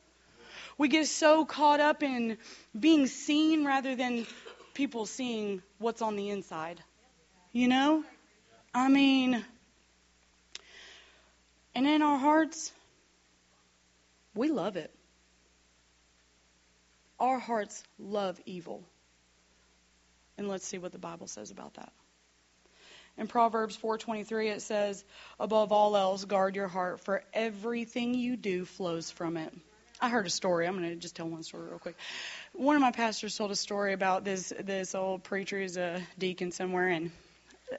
We 0.77 0.87
get 0.87 1.07
so 1.07 1.43
caught 1.43 1.81
up 1.81 2.01
in 2.01 2.37
being 2.79 3.07
seen 3.07 3.65
rather 3.65 3.97
than 3.97 4.25
people 4.73 5.05
seeing 5.05 5.61
what's 5.79 6.01
on 6.01 6.15
the 6.15 6.29
inside. 6.29 6.81
You 7.51 7.67
know? 7.67 8.05
I 8.73 8.87
mean, 8.87 9.43
and 11.75 11.85
in 11.85 12.01
our 12.01 12.17
hearts, 12.17 12.71
we 14.33 14.47
love 14.47 14.77
it. 14.77 14.93
Our 17.19 17.39
hearts 17.39 17.83
love 17.97 18.39
evil. 18.45 18.81
And 20.39 20.47
let's 20.47 20.65
see 20.65 20.77
what 20.77 20.93
the 20.93 20.97
Bible 20.99 21.27
says 21.27 21.51
about 21.51 21.73
that. 21.73 21.91
In 23.17 23.27
Proverbs 23.27 23.75
4:23 23.75 24.47
it 24.47 24.61
says, 24.61 25.03
"Above 25.37 25.73
all 25.73 25.97
else 25.97 26.23
guard 26.23 26.55
your 26.55 26.69
heart, 26.69 27.01
for 27.01 27.25
everything 27.33 28.13
you 28.13 28.37
do 28.37 28.63
flows 28.63 29.11
from 29.11 29.35
it." 29.35 29.53
I 29.99 30.07
heard 30.07 30.25
a 30.25 30.29
story. 30.29 30.65
I'm 30.65 30.77
going 30.77 30.91
to 30.91 30.95
just 30.95 31.17
tell 31.17 31.27
one 31.27 31.43
story 31.43 31.67
real 31.67 31.79
quick. 31.79 31.97
One 32.53 32.77
of 32.77 32.81
my 32.81 32.91
pastors 32.91 33.35
told 33.35 33.51
a 33.51 33.55
story 33.57 33.91
about 33.91 34.23
this 34.23 34.53
this 34.57 34.95
old 34.95 35.25
preacher. 35.25 35.59
He's 35.59 35.75
a 35.75 36.01
deacon 36.17 36.53
somewhere, 36.53 36.87
and 36.87 37.11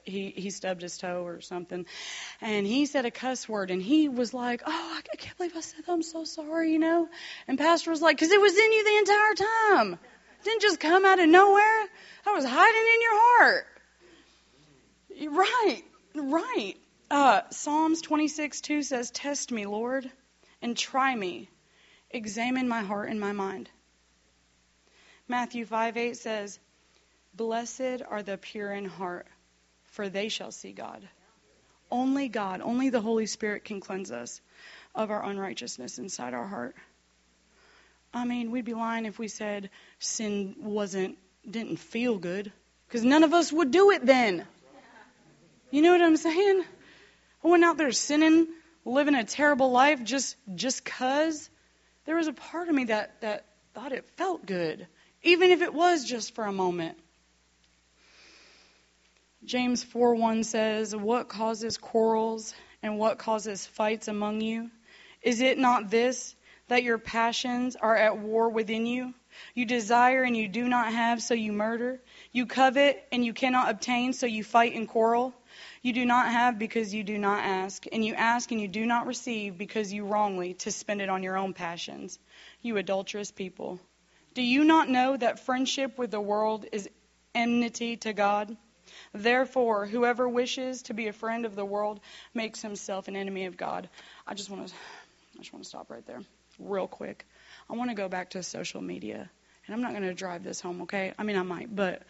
he 0.03 0.29
he 0.29 0.51
stubbed 0.51 0.83
his 0.83 0.99
toe 0.99 1.25
or 1.25 1.41
something, 1.41 1.87
and 2.41 2.67
he 2.67 2.85
said 2.85 3.07
a 3.07 3.11
cuss 3.11 3.49
word, 3.49 3.71
and 3.71 3.81
he 3.81 4.07
was 4.07 4.35
like, 4.35 4.61
"Oh, 4.67 4.99
I 5.11 5.15
can't 5.15 5.35
believe 5.35 5.57
I 5.57 5.61
said 5.61 5.83
that. 5.83 5.91
I'm 5.91 6.03
so 6.03 6.25
sorry," 6.25 6.73
you 6.73 6.77
know. 6.77 7.09
And 7.47 7.57
pastor 7.57 7.89
was 7.89 8.03
like, 8.03 8.19
"Cause 8.19 8.29
it 8.29 8.39
was 8.39 8.55
in 8.55 8.71
you 8.71 8.83
the 8.83 8.97
entire 8.99 9.33
time. 9.33 9.99
It 10.41 10.45
didn't 10.45 10.61
just 10.61 10.79
come 10.79 11.05
out 11.05 11.19
of 11.19 11.27
nowhere. 11.27 11.87
I 12.25 12.33
was 12.33 12.45
hiding 12.45 12.87
in 12.93 13.01
your 13.01 13.19
heart." 13.21 13.67
Right, 15.29 15.83
right. 16.15 16.75
Uh, 17.09 17.41
Psalms 17.49 18.01
26:2 18.01 18.83
says, 18.83 19.11
"Test 19.11 19.51
me, 19.51 19.65
Lord, 19.65 20.09
and 20.61 20.77
try 20.77 21.15
me." 21.15 21.49
Examine 22.13 22.67
my 22.67 22.81
heart 22.81 23.09
and 23.09 23.19
my 23.19 23.31
mind. 23.31 23.69
Matthew 25.27 25.65
5 25.65 25.95
8 25.95 26.17
says, 26.17 26.59
Blessed 27.33 28.01
are 28.07 28.21
the 28.21 28.37
pure 28.37 28.73
in 28.73 28.85
heart, 28.85 29.27
for 29.85 30.09
they 30.09 30.27
shall 30.27 30.51
see 30.51 30.73
God. 30.73 31.07
Only 31.89 32.27
God, 32.27 32.61
only 32.61 32.89
the 32.89 33.01
Holy 33.01 33.25
Spirit 33.25 33.63
can 33.63 33.79
cleanse 33.79 34.11
us 34.11 34.41
of 34.93 35.09
our 35.09 35.23
unrighteousness 35.23 35.99
inside 35.99 36.33
our 36.33 36.47
heart. 36.47 36.75
I 38.13 38.25
mean, 38.25 38.51
we'd 38.51 38.65
be 38.65 38.73
lying 38.73 39.05
if 39.05 39.17
we 39.17 39.29
said 39.29 39.69
sin 39.99 40.55
wasn't 40.59 41.17
didn't 41.49 41.77
feel 41.77 42.17
good, 42.17 42.51
because 42.87 43.03
none 43.03 43.23
of 43.23 43.33
us 43.33 43.51
would 43.51 43.71
do 43.71 43.91
it 43.91 44.05
then. 44.05 44.45
You 45.71 45.81
know 45.81 45.91
what 45.91 46.01
I'm 46.01 46.17
saying? 46.17 46.63
I 47.43 47.47
went 47.47 47.63
out 47.63 47.77
there 47.77 47.91
sinning, 47.91 48.47
living 48.85 49.15
a 49.15 49.23
terrible 49.23 49.71
life 49.71 50.03
just 50.03 50.35
just 50.55 50.83
cause 50.83 51.49
there 52.05 52.15
was 52.15 52.27
a 52.27 52.33
part 52.33 52.67
of 52.67 52.75
me 52.75 52.85
that, 52.85 53.21
that 53.21 53.45
thought 53.73 53.91
it 53.91 54.05
felt 54.17 54.45
good, 54.45 54.87
even 55.23 55.51
if 55.51 55.61
it 55.61 55.73
was 55.73 56.03
just 56.03 56.35
for 56.35 56.45
a 56.45 56.51
moment. 56.51 56.97
James 59.43 59.83
4:1 59.83 60.43
says, 60.43 60.95
"What 60.95 61.27
causes 61.27 61.77
quarrels 61.77 62.53
and 62.83 62.99
what 62.99 63.17
causes 63.17 63.65
fights 63.65 64.07
among 64.07 64.41
you? 64.41 64.69
Is 65.21 65.41
it 65.41 65.57
not 65.57 65.89
this 65.89 66.35
that 66.67 66.83
your 66.83 66.97
passions 66.97 67.75
are 67.75 67.95
at 67.95 68.17
war 68.17 68.49
within 68.49 68.85
you? 68.85 69.13
You 69.53 69.65
desire 69.65 70.23
and 70.23 70.35
you 70.35 70.47
do 70.47 70.67
not 70.67 70.91
have, 70.91 71.21
so 71.21 71.33
you 71.33 71.51
murder. 71.51 71.99
You 72.31 72.45
covet 72.45 73.03
and 73.11 73.23
you 73.23 73.33
cannot 73.33 73.69
obtain, 73.69 74.13
so 74.13 74.25
you 74.25 74.43
fight 74.43 74.75
and 74.75 74.87
quarrel. 74.87 75.33
You 75.81 75.93
do 75.93 76.05
not 76.05 76.31
have 76.31 76.59
because 76.59 76.93
you 76.93 77.03
do 77.03 77.17
not 77.17 77.43
ask, 77.43 77.85
and 77.91 78.05
you 78.05 78.13
ask 78.13 78.51
and 78.51 78.61
you 78.61 78.67
do 78.67 78.85
not 78.85 79.07
receive 79.07 79.57
because 79.57 79.91
you 79.91 80.05
wrongly 80.05 80.53
to 80.55 80.71
spend 80.71 81.01
it 81.01 81.09
on 81.09 81.23
your 81.23 81.37
own 81.37 81.53
passions. 81.53 82.19
You 82.61 82.77
adulterous 82.77 83.31
people. 83.31 83.79
Do 84.33 84.41
you 84.41 84.63
not 84.63 84.89
know 84.89 85.17
that 85.17 85.45
friendship 85.45 85.97
with 85.97 86.11
the 86.11 86.21
world 86.21 86.65
is 86.71 86.89
enmity 87.35 87.97
to 87.97 88.13
God? 88.13 88.55
Therefore, 89.13 89.85
whoever 89.85 90.27
wishes 90.27 90.83
to 90.83 90.93
be 90.93 91.07
a 91.07 91.13
friend 91.13 91.45
of 91.45 91.55
the 91.55 91.65
world 91.65 91.99
makes 92.33 92.61
himself 92.61 93.07
an 93.07 93.15
enemy 93.15 93.45
of 93.45 93.57
God. 93.57 93.89
I 94.27 94.33
just 94.33 94.49
want 94.49 94.67
to 94.67 94.73
I 95.35 95.39
just 95.39 95.53
want 95.53 95.63
to 95.63 95.69
stop 95.69 95.89
right 95.89 96.05
there 96.05 96.21
real 96.59 96.87
quick. 96.87 97.25
I 97.69 97.75
want 97.75 97.89
to 97.89 97.95
go 97.95 98.07
back 98.07 98.31
to 98.31 98.43
social 98.43 98.81
media. 98.81 99.29
And 99.65 99.75
I'm 99.75 99.81
not 99.81 99.91
going 99.91 100.03
to 100.03 100.13
drive 100.13 100.43
this 100.43 100.59
home, 100.59 100.81
okay? 100.83 101.13
I 101.17 101.23
mean, 101.23 101.37
I 101.37 101.43
might, 101.43 101.73
but 101.73 102.03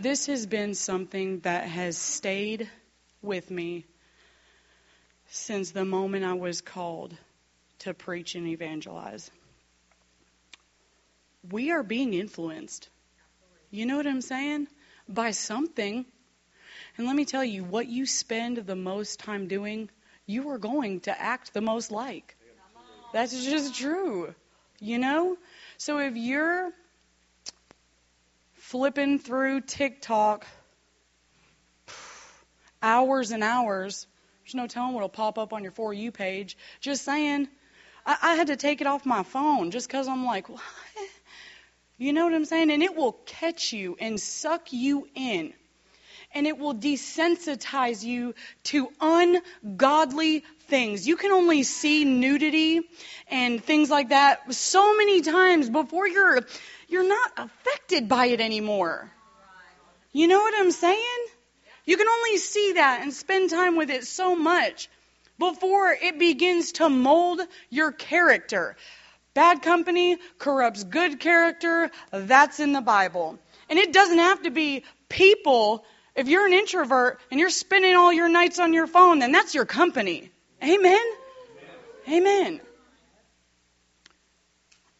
this 0.00 0.26
has 0.26 0.46
been 0.46 0.74
something 0.74 1.40
that 1.40 1.64
has 1.64 1.96
stayed 1.96 2.68
with 3.22 3.50
me 3.50 3.84
since 5.30 5.70
the 5.70 5.84
moment 5.84 6.24
I 6.24 6.34
was 6.34 6.60
called 6.60 7.16
to 7.80 7.94
preach 7.94 8.34
and 8.34 8.46
evangelize. 8.46 9.30
We 11.50 11.70
are 11.70 11.82
being 11.82 12.14
influenced. 12.14 12.88
You 13.70 13.86
know 13.86 13.96
what 13.96 14.06
I'm 14.06 14.20
saying? 14.20 14.68
By 15.08 15.32
something. 15.32 16.04
And 16.96 17.06
let 17.06 17.16
me 17.16 17.24
tell 17.24 17.44
you, 17.44 17.64
what 17.64 17.86
you 17.86 18.06
spend 18.06 18.58
the 18.58 18.76
most 18.76 19.20
time 19.20 19.48
doing, 19.48 19.90
you 20.26 20.50
are 20.50 20.58
going 20.58 21.00
to 21.00 21.20
act 21.20 21.54
the 21.54 21.60
most 21.60 21.90
like. 21.90 22.36
That's 23.12 23.44
just 23.44 23.74
true. 23.74 24.34
You 24.80 24.98
know? 24.98 25.36
So 25.76 25.98
if 25.98 26.16
you're 26.16 26.72
flipping 28.54 29.18
through 29.18 29.62
TikTok 29.62 30.46
hours 32.82 33.30
and 33.30 33.42
hours. 33.42 34.06
There's 34.44 34.54
no 34.54 34.66
telling 34.66 34.94
what'll 34.94 35.08
pop 35.08 35.38
up 35.38 35.52
on 35.52 35.62
your 35.62 35.72
For 35.72 35.92
You 35.92 36.12
page. 36.12 36.56
Just 36.80 37.04
saying. 37.04 37.48
I, 38.06 38.16
I 38.22 38.34
had 38.34 38.48
to 38.48 38.56
take 38.56 38.80
it 38.80 38.86
off 38.86 39.04
my 39.04 39.22
phone 39.22 39.70
just 39.70 39.88
because 39.88 40.08
I'm 40.08 40.24
like, 40.24 40.48
what? 40.48 40.60
You 41.96 42.12
know 42.12 42.24
what 42.24 42.34
I'm 42.34 42.44
saying? 42.44 42.70
And 42.70 42.82
it 42.82 42.94
will 42.94 43.12
catch 43.26 43.72
you 43.72 43.96
and 43.98 44.20
suck 44.20 44.72
you 44.72 45.08
in. 45.14 45.52
And 46.34 46.46
it 46.46 46.58
will 46.58 46.74
desensitize 46.74 48.04
you 48.04 48.34
to 48.64 48.88
ungodly 49.00 50.44
things. 50.68 51.06
You 51.06 51.16
can 51.16 51.32
only 51.32 51.62
see 51.62 52.04
nudity 52.04 52.82
and 53.30 53.62
things 53.62 53.90
like 53.90 54.10
that 54.10 54.52
so 54.52 54.96
many 54.96 55.22
times 55.22 55.70
before 55.70 56.06
you're 56.06 56.46
you're 56.88 57.08
not 57.08 57.32
affected 57.36 58.08
by 58.08 58.26
it 58.26 58.40
anymore. 58.40 59.10
You 60.12 60.26
know 60.26 60.38
what 60.38 60.54
I'm 60.56 60.70
saying? 60.70 61.26
You 61.84 61.96
can 61.96 62.08
only 62.08 62.36
see 62.38 62.72
that 62.72 63.00
and 63.02 63.12
spend 63.12 63.50
time 63.50 63.76
with 63.76 63.90
it 63.90 64.04
so 64.04 64.36
much 64.36 64.88
before 65.38 65.92
it 65.92 66.18
begins 66.18 66.72
to 66.72 66.88
mold 66.88 67.40
your 67.70 67.92
character. 67.92 68.76
Bad 69.34 69.62
company 69.62 70.18
corrupts 70.38 70.84
good 70.84 71.20
character. 71.20 71.90
That's 72.10 72.60
in 72.60 72.72
the 72.72 72.80
Bible. 72.80 73.38
And 73.70 73.78
it 73.78 73.92
doesn't 73.92 74.18
have 74.18 74.42
to 74.42 74.50
be 74.50 74.84
people. 75.08 75.84
If 76.18 76.26
you're 76.26 76.44
an 76.44 76.52
introvert 76.52 77.20
and 77.30 77.38
you're 77.38 77.48
spending 77.48 77.94
all 77.94 78.12
your 78.12 78.28
nights 78.28 78.58
on 78.58 78.72
your 78.72 78.88
phone, 78.88 79.20
then 79.20 79.30
that's 79.30 79.54
your 79.54 79.64
company. 79.64 80.32
Amen? 80.60 81.06
Amen. 82.10 82.60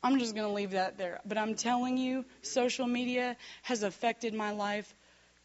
I'm 0.01 0.21
just 0.21 0.37
going 0.37 0.47
to 0.47 0.55
leave 0.55 0.71
that 0.71 0.97
there. 0.97 1.21
But 1.27 1.37
I'm 1.37 1.57
telling 1.57 1.99
you, 1.99 2.25
social 2.43 2.87
media 2.87 3.37
has 3.63 3.83
affected 3.83 4.33
my 4.33 4.53
life, 4.53 4.95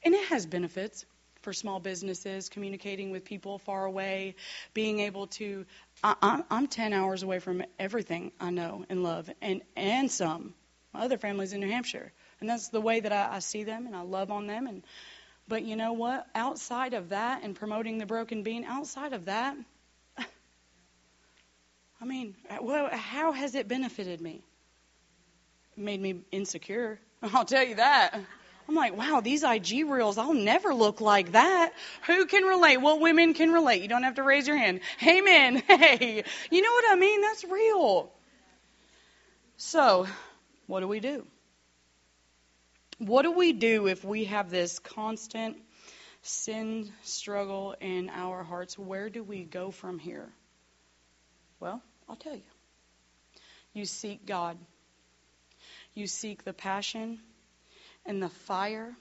and 0.05 0.13
it 0.13 0.23
has 0.27 0.45
benefits 0.45 1.07
for 1.41 1.53
small 1.53 1.79
businesses, 1.79 2.49
communicating 2.49 3.09
with 3.09 3.25
people 3.25 3.57
far 3.57 3.85
away, 3.85 4.35
being 4.75 4.99
able 4.99 5.25
to. 5.25 5.65
I, 6.03 6.43
am 6.51 6.67
10 6.67 6.93
hours 6.93 7.23
away 7.23 7.39
from 7.39 7.63
everything 7.79 8.31
I 8.39 8.51
know 8.51 8.85
and 8.89 9.01
love, 9.01 9.27
and, 9.41 9.63
and 9.75 10.11
some. 10.11 10.53
My 10.93 11.01
other 11.01 11.17
family's 11.17 11.51
in 11.51 11.61
New 11.61 11.69
Hampshire. 11.69 12.11
And 12.39 12.49
that's 12.49 12.67
the 12.67 12.81
way 12.81 12.99
that 12.99 13.11
I, 13.11 13.37
I 13.37 13.39
see 13.39 13.63
them 13.63 13.87
and 13.87 13.95
I 13.95 14.01
love 14.01 14.29
on 14.29 14.47
them. 14.47 14.67
And 14.67 14.83
But 15.47 15.63
you 15.63 15.75
know 15.75 15.93
what? 15.93 16.25
Outside 16.33 16.93
of 16.93 17.09
that 17.09 17.43
and 17.43 17.55
promoting 17.55 17.97
the 17.97 18.05
broken 18.05 18.43
bean, 18.43 18.63
outside 18.63 19.13
of 19.13 19.25
that, 19.25 19.55
I 20.17 20.25
mean, 22.05 22.35
well, 22.61 22.89
how 22.91 23.31
has 23.33 23.55
it 23.55 23.67
benefited 23.67 24.21
me? 24.21 24.41
It 25.77 25.83
made 25.83 26.01
me 26.01 26.21
insecure. 26.31 26.99
I'll 27.21 27.45
tell 27.45 27.63
you 27.63 27.75
that. 27.75 28.17
I'm 28.67 28.75
like, 28.75 28.95
wow, 28.95 29.19
these 29.21 29.43
IG 29.43 29.85
reels, 29.85 30.17
I'll 30.17 30.33
never 30.33 30.73
look 30.73 31.01
like 31.01 31.33
that. 31.33 31.73
Who 32.07 32.25
can 32.25 32.43
relate? 32.43 32.77
What 32.77 33.01
women 33.01 33.33
can 33.33 33.51
relate? 33.51 33.81
You 33.81 33.89
don't 33.89 34.03
have 34.03 34.15
to 34.15 34.23
raise 34.23 34.47
your 34.47 34.57
hand. 34.57 34.79
Amen. 35.05 35.61
Hey, 35.67 36.23
you 36.49 36.61
know 36.61 36.71
what 36.71 36.85
I 36.91 36.95
mean? 36.95 37.21
That's 37.21 37.43
real. 37.43 38.09
So, 39.57 40.07
what 40.67 40.79
do 40.79 40.87
we 40.87 40.99
do? 41.01 41.25
What 42.97 43.23
do 43.23 43.31
we 43.31 43.53
do 43.53 43.87
if 43.87 44.03
we 44.03 44.25
have 44.25 44.49
this 44.49 44.79
constant 44.79 45.57
sin 46.21 46.91
struggle 47.03 47.75
in 47.79 48.09
our 48.09 48.43
hearts? 48.43 48.77
Where 48.77 49.09
do 49.09 49.23
we 49.23 49.43
go 49.43 49.71
from 49.71 49.99
here? 49.99 50.29
Well, 51.59 51.81
I'll 52.07 52.15
tell 52.15 52.35
you. 52.35 52.41
You 53.73 53.85
seek 53.85 54.25
God. 54.25 54.57
You 55.93 56.07
seek 56.07 56.43
the 56.43 56.53
passion 56.53 57.19
and 58.05 58.21
the 58.21 58.29
fire 58.29 58.95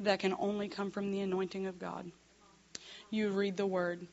that 0.00 0.20
can 0.20 0.34
only 0.38 0.68
come 0.68 0.90
from 0.90 1.10
the 1.10 1.20
anointing 1.20 1.66
of 1.66 1.78
God. 1.78 2.10
You 3.10 3.30
read 3.30 3.56
the 3.56 3.66
Word. 3.66 4.06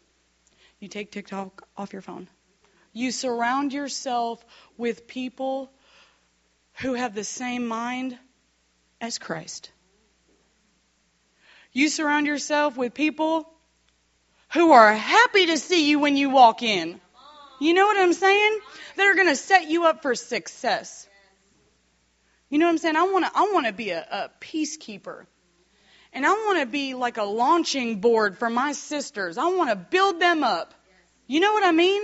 You 0.79 0.88
take 0.88 1.12
TikTok 1.12 1.67
off 1.77 1.93
your 1.93 2.01
phone. 2.01 2.27
You 2.93 3.12
surround 3.12 3.73
yourself 3.73 4.43
with 4.77 5.08
people 5.08 5.71
who 6.82 6.93
have 6.93 7.13
the 7.13 7.23
same 7.23 7.67
mind 7.67 8.17
as 9.01 9.17
Christ. 9.17 9.71
You 11.73 11.89
surround 11.89 12.27
yourself 12.27 12.77
with 12.77 12.93
people 12.93 13.49
who 14.53 14.71
are 14.71 14.93
happy 14.93 15.47
to 15.47 15.57
see 15.57 15.89
you 15.89 15.99
when 15.99 16.15
you 16.15 16.29
walk 16.29 16.61
in. 16.61 17.01
You 17.59 17.73
know 17.73 17.85
what 17.85 17.97
I'm 17.97 18.13
saying? 18.13 18.59
That 18.97 19.07
are 19.07 19.15
going 19.15 19.27
to 19.27 19.35
set 19.35 19.69
you 19.69 19.85
up 19.85 20.01
for 20.01 20.15
success. 20.15 21.07
You 22.49 22.59
know 22.59 22.65
what 22.65 22.71
I'm 22.71 22.77
saying? 22.79 22.95
I 22.97 23.03
want 23.03 23.25
to 23.25 23.31
I 23.33 23.49
want 23.53 23.67
to 23.67 23.73
be 23.73 23.91
a, 23.91 24.01
a 24.01 24.31
peacekeeper. 24.41 25.25
And 26.13 26.25
I 26.25 26.31
want 26.31 26.59
to 26.59 26.65
be 26.65 26.93
like 26.93 27.17
a 27.17 27.23
launching 27.23 28.01
board 28.01 28.37
for 28.37 28.49
my 28.49 28.73
sisters. 28.73 29.37
I 29.37 29.47
want 29.47 29.69
to 29.69 29.77
build 29.77 30.19
them 30.19 30.43
up. 30.43 30.73
You 31.27 31.39
know 31.39 31.53
what 31.53 31.63
I 31.63 31.71
mean? 31.71 32.01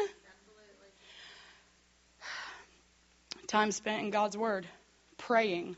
Time 3.47 3.71
spent 3.71 4.03
in 4.03 4.09
God's 4.09 4.37
Word, 4.37 4.65
praying. 5.17 5.75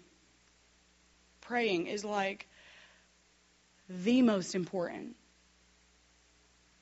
Praying 1.49 1.87
is 1.87 2.05
like 2.05 2.47
the 3.89 4.21
most 4.21 4.53
important. 4.53 5.15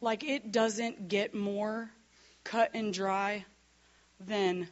Like 0.01 0.25
it 0.25 0.51
doesn't 0.51 1.08
get 1.08 1.34
more 1.34 1.89
cut 2.43 2.71
and 2.73 2.93
dry 2.93 3.45
than 4.19 4.67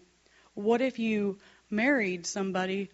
what 0.53 0.81
if 0.81 0.99
you 0.99 1.37
married 1.69 2.25
somebody 2.25 2.89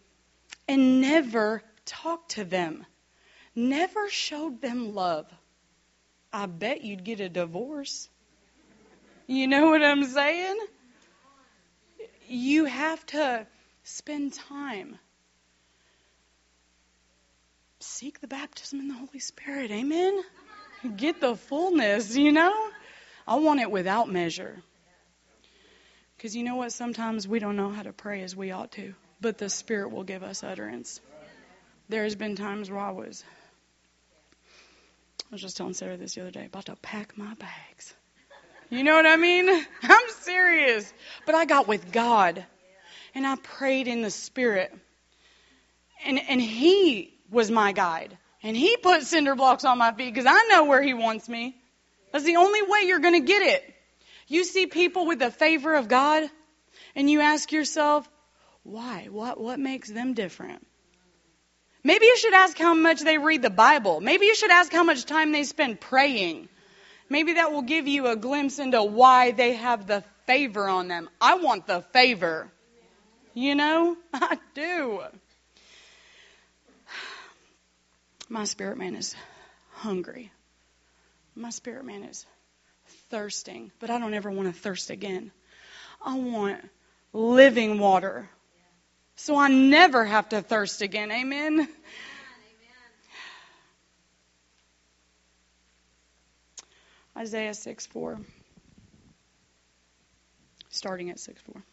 and 0.67 1.01
never 1.01 1.63
talked 1.87 2.33
to 2.33 2.43
them, 2.43 2.85
never 3.55 4.07
showed 4.07 4.61
them 4.61 4.93
love, 4.93 5.25
I 6.31 6.45
bet 6.45 6.83
you'd 6.83 7.03
get 7.03 7.19
a 7.19 7.29
divorce. 7.29 8.09
You 9.25 9.47
know 9.47 9.71
what 9.71 9.81
I'm 9.81 10.03
saying? 10.03 10.59
You 12.27 12.65
have 12.65 13.03
to 13.07 13.47
spend 13.83 14.33
time. 14.35 14.99
Seek 18.01 18.19
the 18.19 18.25
baptism 18.25 18.79
in 18.79 18.87
the 18.87 18.95
Holy 18.95 19.19
Spirit. 19.19 19.69
Amen? 19.69 20.23
Get 20.97 21.21
the 21.21 21.35
fullness, 21.35 22.15
you 22.15 22.31
know? 22.31 22.51
I 23.27 23.35
want 23.35 23.59
it 23.59 23.69
without 23.69 24.09
measure. 24.09 24.57
Because 26.17 26.35
you 26.35 26.43
know 26.43 26.55
what? 26.55 26.73
Sometimes 26.73 27.27
we 27.27 27.37
don't 27.37 27.55
know 27.55 27.69
how 27.69 27.83
to 27.83 27.93
pray 27.93 28.23
as 28.23 28.35
we 28.35 28.49
ought 28.49 28.71
to 28.71 28.95
but 29.21 29.37
the 29.37 29.51
Spirit 29.51 29.91
will 29.91 30.01
give 30.03 30.23
us 30.23 30.43
utterance. 30.43 30.99
There's 31.89 32.15
been 32.15 32.35
times 32.35 32.71
where 32.71 32.79
I 32.79 32.89
was, 32.89 33.23
I 35.19 35.27
was 35.31 35.41
just 35.41 35.55
telling 35.55 35.75
Sarah 35.75 35.95
this 35.95 36.15
the 36.15 36.21
other 36.21 36.31
day, 36.31 36.45
about 36.45 36.65
to 36.65 36.75
pack 36.77 37.15
my 37.15 37.35
bags. 37.35 37.93
You 38.71 38.83
know 38.83 38.95
what 38.95 39.05
I 39.05 39.15
mean? 39.15 39.47
I'm 39.83 40.09
serious. 40.21 40.91
But 41.27 41.35
I 41.35 41.45
got 41.45 41.67
with 41.67 41.91
God 41.91 42.43
and 43.13 43.27
I 43.27 43.35
prayed 43.35 43.87
in 43.87 44.01
the 44.01 44.09
Spirit. 44.09 44.73
And, 46.03 46.19
and 46.27 46.41
He 46.41 47.13
was 47.32 47.50
my 47.50 47.72
guide. 47.72 48.17
And 48.44 48.56
He 48.56 48.78
put 48.78 49.04
cinder 49.04 49.36
blocks 49.36 49.65
on 49.65 49.78
my 49.78 49.91
feet 49.94 50.13
because 50.13 50.28
I 50.28 50.48
know 50.50 50.65
where 50.65 50.82
He 50.82 50.94
wants 50.94 51.28
me. 51.28 51.56
That's 52.12 52.26
the 52.26 52.36
only 52.36 52.62
way 52.62 52.82
you're 52.86 53.00
going 53.00 53.20
to 53.20 53.28
get 53.28 53.41
it. 53.41 53.63
You 54.28 54.44
see 54.44 54.67
people 54.67 55.06
with 55.08 55.20
the 55.20 55.32
favor 55.32 55.74
of 55.74 55.88
God 55.88 56.30
and 56.96 57.10
you 57.10 57.22
ask 57.22 57.52
yourself, 57.52 58.10
why? 58.63 59.08
What, 59.10 59.39
what 59.39 59.60
makes 59.60 59.89
them 59.89 60.13
different? 60.13 60.65
Maybe 61.84 62.06
you 62.06 62.17
should 62.17 62.34
ask 62.34 62.58
how 62.58 62.74
much 62.74 63.02
they 63.02 63.17
read 63.17 63.41
the 63.41 63.50
Bible. 63.50 64.02
Maybe 64.02 64.28
you 64.28 64.36
should 64.36 64.52
ask 64.52 64.72
how 64.72 64.84
much 64.84 65.06
time 65.06 65.32
they 65.32 65.44
spend 65.44 65.82
praying. 65.82 66.48
Maybe 67.10 67.34
that 67.34 67.52
will 67.52 67.63
give 67.63 67.88
you 67.88 68.08
a 68.08 68.15
glimpse 68.15 68.60
into 68.60 68.84
why 68.84 69.32
they 69.32 69.54
have 69.54 69.88
the 69.88 70.04
favor 70.28 70.67
on 70.67 70.88
them. 70.88 71.10
I 71.20 71.36
want 71.36 71.65
the 71.67 71.82
favor. 71.82 72.52
You 73.34 73.56
know? 73.56 73.98
I 74.13 74.38
do. 74.54 75.02
My 78.32 78.46
spirit 78.46 78.78
man 78.78 78.96
is 78.96 79.15
hungry. 79.74 80.32
My 81.36 81.50
spirit 81.50 81.86
man 81.86 82.04
is 82.04 82.26
thirsting, 83.10 83.72
but 83.80 83.89
I 83.89 84.00
don't 84.00 84.13
ever 84.13 84.32
want 84.32 84.48
to 84.48 84.60
thirst 84.60 84.89
again. 84.89 85.32
I 86.04 86.17
want 86.17 86.62
living 87.13 87.78
water 87.78 88.30
so 89.22 89.38
I 89.38 89.50
never 89.50 90.04
have 90.04 90.30
to 90.30 90.41
thirst 90.41 90.82
again. 90.82 91.12
Amen. 91.12 91.54
Amen. 91.54 91.67
Isaiah 97.15 97.54
6 97.54 97.86
4. 97.86 98.20
Starting 100.70 101.12
at 101.12 101.20
6 101.20 101.39
4. 101.54 101.63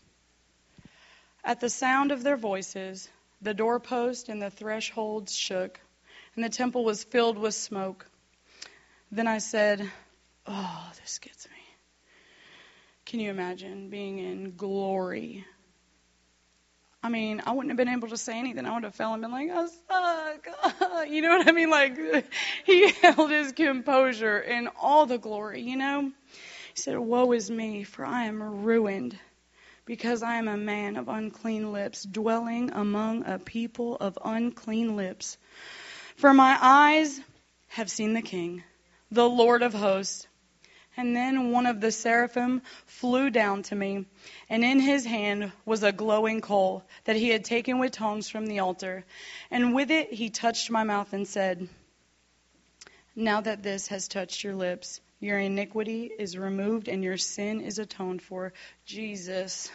At 1.42 1.60
the 1.60 1.70
sound 1.70 2.12
of 2.12 2.22
their 2.22 2.36
voices, 2.36 3.08
the 3.40 3.54
doorpost 3.54 4.28
and 4.28 4.42
the 4.42 4.50
thresholds 4.50 5.34
shook, 5.34 5.80
and 6.34 6.44
the 6.44 6.48
temple 6.48 6.84
was 6.84 7.04
filled 7.04 7.38
with 7.38 7.54
smoke. 7.54 8.06
Then 9.10 9.26
I 9.26 9.38
said, 9.38 9.90
Oh, 10.46 10.92
this 11.00 11.18
gets 11.18 11.46
me. 11.48 11.56
Can 13.04 13.20
you 13.20 13.30
imagine 13.30 13.90
being 13.90 14.18
in 14.18 14.56
glory 14.56 15.44
I 17.02 17.10
mean, 17.10 17.42
I 17.46 17.52
wouldn't 17.52 17.70
have 17.70 17.76
been 17.76 17.94
able 17.94 18.08
to 18.08 18.16
say 18.16 18.38
anything. 18.38 18.66
I 18.66 18.74
would 18.74 18.82
have 18.82 18.94
fell 18.94 19.12
and 19.12 19.22
been 19.22 19.30
like, 19.30 19.50
I 19.50 19.66
suck. 19.66 21.08
You 21.08 21.22
know 21.22 21.38
what 21.38 21.48
I 21.48 21.52
mean? 21.52 21.70
Like, 21.70 21.96
he 22.64 22.90
held 22.90 23.30
his 23.30 23.52
composure 23.52 24.38
in 24.38 24.68
all 24.80 25.06
the 25.06 25.16
glory, 25.16 25.62
you 25.62 25.76
know? 25.76 26.02
He 26.02 26.80
said, 26.80 26.98
Woe 26.98 27.32
is 27.32 27.50
me, 27.50 27.84
for 27.84 28.04
I 28.04 28.24
am 28.24 28.64
ruined, 28.64 29.16
because 29.84 30.22
I 30.22 30.34
am 30.36 30.48
a 30.48 30.56
man 30.56 30.96
of 30.96 31.08
unclean 31.08 31.72
lips, 31.72 32.02
dwelling 32.02 32.72
among 32.72 33.26
a 33.26 33.38
people 33.38 33.96
of 33.96 34.18
unclean 34.24 34.96
lips. 34.96 35.38
For 36.18 36.34
my 36.34 36.58
eyes 36.60 37.20
have 37.68 37.88
seen 37.88 38.12
the 38.12 38.22
King, 38.22 38.64
the 39.12 39.28
Lord 39.28 39.62
of 39.62 39.72
hosts. 39.72 40.26
And 40.96 41.14
then 41.14 41.52
one 41.52 41.66
of 41.66 41.80
the 41.80 41.92
seraphim 41.92 42.62
flew 42.86 43.30
down 43.30 43.62
to 43.64 43.76
me, 43.76 44.04
and 44.50 44.64
in 44.64 44.80
his 44.80 45.04
hand 45.04 45.52
was 45.64 45.84
a 45.84 45.92
glowing 45.92 46.40
coal 46.40 46.82
that 47.04 47.14
he 47.14 47.28
had 47.28 47.44
taken 47.44 47.78
with 47.78 47.92
tongs 47.92 48.28
from 48.28 48.46
the 48.48 48.58
altar. 48.58 49.04
And 49.52 49.76
with 49.76 49.92
it 49.92 50.12
he 50.12 50.28
touched 50.28 50.72
my 50.72 50.82
mouth 50.82 51.12
and 51.12 51.24
said, 51.24 51.68
Now 53.14 53.40
that 53.40 53.62
this 53.62 53.86
has 53.86 54.08
touched 54.08 54.42
your 54.42 54.56
lips, 54.56 55.00
your 55.20 55.38
iniquity 55.38 56.10
is 56.18 56.36
removed 56.36 56.88
and 56.88 57.04
your 57.04 57.16
sin 57.16 57.60
is 57.60 57.78
atoned 57.78 58.22
for. 58.22 58.52
Jesus. 58.84 59.70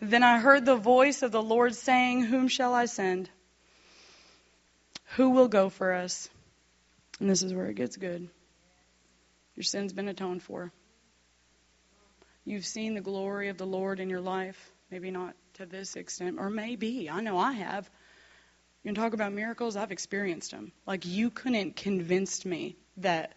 Then 0.00 0.22
I 0.22 0.38
heard 0.38 0.64
the 0.64 0.76
voice 0.76 1.20
of 1.20 1.32
the 1.32 1.42
Lord 1.42 1.74
saying, 1.74 2.22
Whom 2.22 2.48
shall 2.48 2.72
I 2.72 2.86
send? 2.86 3.28
Who 5.14 5.30
will 5.30 5.48
go 5.48 5.68
for 5.68 5.92
us? 5.92 6.28
And 7.20 7.30
this 7.30 7.42
is 7.42 7.54
where 7.54 7.66
it 7.66 7.74
gets 7.76 7.96
good. 7.96 8.28
Your 9.54 9.64
sin's 9.64 9.92
been 9.92 10.08
atoned 10.08 10.42
for. 10.42 10.72
You've 12.44 12.66
seen 12.66 12.94
the 12.94 13.00
glory 13.00 13.48
of 13.48 13.56
the 13.56 13.66
Lord 13.66 14.00
in 14.00 14.10
your 14.10 14.20
life. 14.20 14.70
Maybe 14.90 15.10
not 15.10 15.34
to 15.54 15.66
this 15.66 15.96
extent, 15.96 16.36
or 16.38 16.50
maybe. 16.50 17.08
I 17.10 17.20
know 17.20 17.38
I 17.38 17.52
have. 17.52 17.88
You 18.82 18.92
can 18.92 19.02
talk 19.02 19.14
about 19.14 19.32
miracles, 19.32 19.74
I've 19.74 19.90
experienced 19.90 20.52
them. 20.52 20.70
Like 20.86 21.06
you 21.06 21.30
couldn't 21.30 21.74
convince 21.74 22.44
me 22.44 22.76
that 22.98 23.32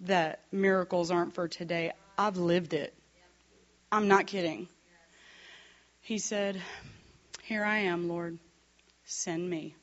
that 0.00 0.40
miracles 0.50 1.10
aren't 1.10 1.34
for 1.34 1.46
today. 1.46 1.92
I've 2.16 2.36
lived 2.36 2.74
it. 2.74 2.94
I'm 3.92 4.08
not 4.08 4.26
kidding. 4.26 4.68
He 6.00 6.18
said, 6.18 6.60
Here 7.42 7.64
I 7.64 7.78
am, 7.80 8.08
Lord. 8.08 8.38
Send 9.04 9.48
me. 9.48 9.76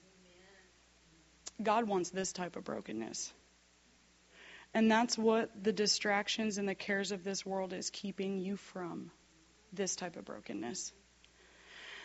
God 1.61 1.87
wants 1.87 2.09
this 2.09 2.33
type 2.33 2.55
of 2.55 2.63
brokenness. 2.63 3.33
And 4.73 4.91
that's 4.91 5.17
what 5.17 5.51
the 5.63 5.71
distractions 5.71 6.57
and 6.57 6.67
the 6.67 6.75
cares 6.75 7.11
of 7.11 7.23
this 7.23 7.45
world 7.45 7.71
is 7.71 7.89
keeping 7.89 8.39
you 8.39 8.57
from 8.57 9.09
this 9.71 9.95
type 9.95 10.17
of 10.17 10.25
brokenness. 10.25 10.91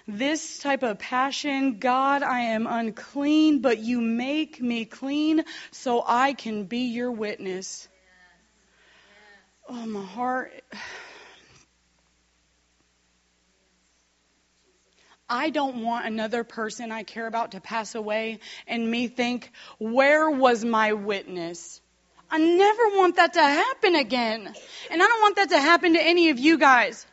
This 0.07 0.59
type 0.61 0.83
of 0.83 0.99
passion, 0.99 1.79
God, 1.79 2.23
I 2.23 2.41
am 2.41 2.67
unclean, 2.67 3.61
but 3.61 3.79
you 3.79 4.01
make 4.01 4.61
me 4.61 4.85
clean 4.85 5.45
so 5.73 6.03
I 6.07 6.33
can 6.33 6.65
be 6.65 6.93
your 6.93 7.13
witness. 7.13 7.89
Oh, 9.69 9.87
my 9.87 10.05
heart. 10.05 10.53
I 15.31 15.51
don't 15.51 15.85
want 15.85 16.07
another 16.07 16.43
person 16.43 16.91
I 16.91 17.05
care 17.05 17.27
about 17.29 17.53
to 17.53 17.61
pass 17.61 17.95
away 17.95 18.41
and 18.67 18.91
me 18.91 19.07
think, 19.07 19.53
where 19.79 20.29
was 20.29 20.65
my 20.65 20.93
witness? 20.95 21.81
I 22.29 22.39
never 22.39 22.99
want 22.99 23.17
that 23.17 23.35
to 23.35 23.43
happen 23.43 23.95
again. 23.95 24.53
And 24.91 25.03
I 25.03 25.07
don't 25.07 25.21
want 25.23 25.37
that 25.37 25.51
to 25.51 25.59
happen 25.59 25.95
to 25.95 26.03
any 26.03 26.31
of 26.31 26.41
you 26.41 26.59
guys. 26.59 27.07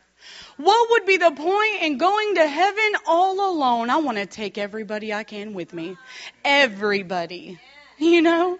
What 0.56 0.90
would 0.90 1.06
be 1.06 1.16
the 1.16 1.30
point 1.30 1.82
in 1.82 1.98
going 1.98 2.34
to 2.34 2.46
heaven 2.46 2.92
all 3.06 3.52
alone? 3.52 3.88
I 3.88 3.98
want 3.98 4.18
to 4.18 4.26
take 4.26 4.58
everybody 4.58 5.14
I 5.14 5.22
can 5.22 5.54
with 5.54 5.72
me. 5.72 5.96
Everybody. 6.44 7.60
You 7.98 8.22
know? 8.22 8.58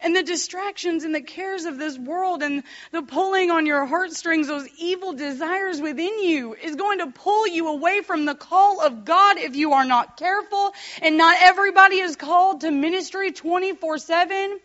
And 0.00 0.14
the 0.14 0.22
distractions 0.22 1.04
and 1.04 1.14
the 1.14 1.20
cares 1.20 1.64
of 1.64 1.78
this 1.78 1.98
world 1.98 2.42
and 2.42 2.62
the 2.90 3.02
pulling 3.02 3.50
on 3.50 3.66
your 3.66 3.84
heartstrings, 3.86 4.48
those 4.48 4.68
evil 4.78 5.12
desires 5.12 5.80
within 5.80 6.22
you, 6.22 6.54
is 6.54 6.76
going 6.76 6.98
to 6.98 7.08
pull 7.08 7.46
you 7.46 7.68
away 7.68 8.02
from 8.02 8.24
the 8.24 8.34
call 8.34 8.80
of 8.80 9.04
God 9.04 9.38
if 9.38 9.56
you 9.56 9.72
are 9.74 9.84
not 9.84 10.16
careful. 10.16 10.72
And 11.00 11.16
not 11.16 11.36
everybody 11.40 11.96
is 11.96 12.16
called 12.16 12.62
to 12.62 12.70
ministry 12.70 13.32
24 13.32 13.98
7. 13.98 14.60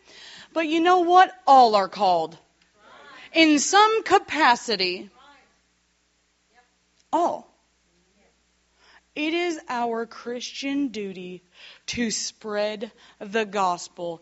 But 0.54 0.68
you 0.68 0.82
know 0.82 1.00
what? 1.00 1.32
All 1.46 1.76
are 1.76 1.90
called. 1.90 2.38
In 3.34 3.60
some 3.60 4.04
capacity. 4.04 5.10
All. 7.12 7.48
It 9.18 9.34
is 9.34 9.60
our 9.68 10.06
Christian 10.06 10.90
duty 10.90 11.42
to 11.88 12.12
spread 12.12 12.92
the 13.20 13.46
gospel 13.46 14.22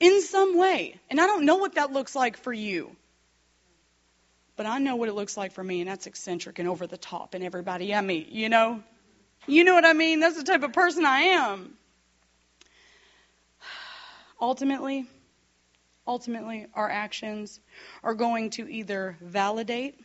in 0.00 0.22
some 0.22 0.56
way. 0.56 0.96
And 1.10 1.20
I 1.20 1.26
don't 1.26 1.44
know 1.44 1.56
what 1.56 1.74
that 1.74 1.92
looks 1.92 2.14
like 2.14 2.36
for 2.36 2.52
you. 2.52 2.94
But 4.56 4.66
I 4.66 4.78
know 4.78 4.96
what 4.96 5.08
it 5.08 5.14
looks 5.14 5.36
like 5.36 5.52
for 5.52 5.62
me, 5.62 5.80
and 5.80 5.88
that's 5.88 6.06
eccentric 6.06 6.58
and 6.58 6.68
over 6.68 6.86
the 6.86 6.96
top, 6.96 7.34
and 7.34 7.44
everybody 7.44 7.94
I 7.94 8.00
meet, 8.00 8.30
you 8.30 8.48
know? 8.48 8.82
You 9.46 9.64
know 9.64 9.74
what 9.74 9.84
I 9.84 9.92
mean? 9.92 10.20
That's 10.20 10.36
the 10.36 10.42
type 10.42 10.62
of 10.62 10.72
person 10.72 11.06
I 11.06 11.20
am. 11.20 11.74
Ultimately, 14.40 15.06
ultimately 16.08 16.66
our 16.74 16.90
actions 16.90 17.60
are 18.02 18.14
going 18.14 18.50
to 18.50 18.68
either 18.68 19.16
validate 19.20 20.00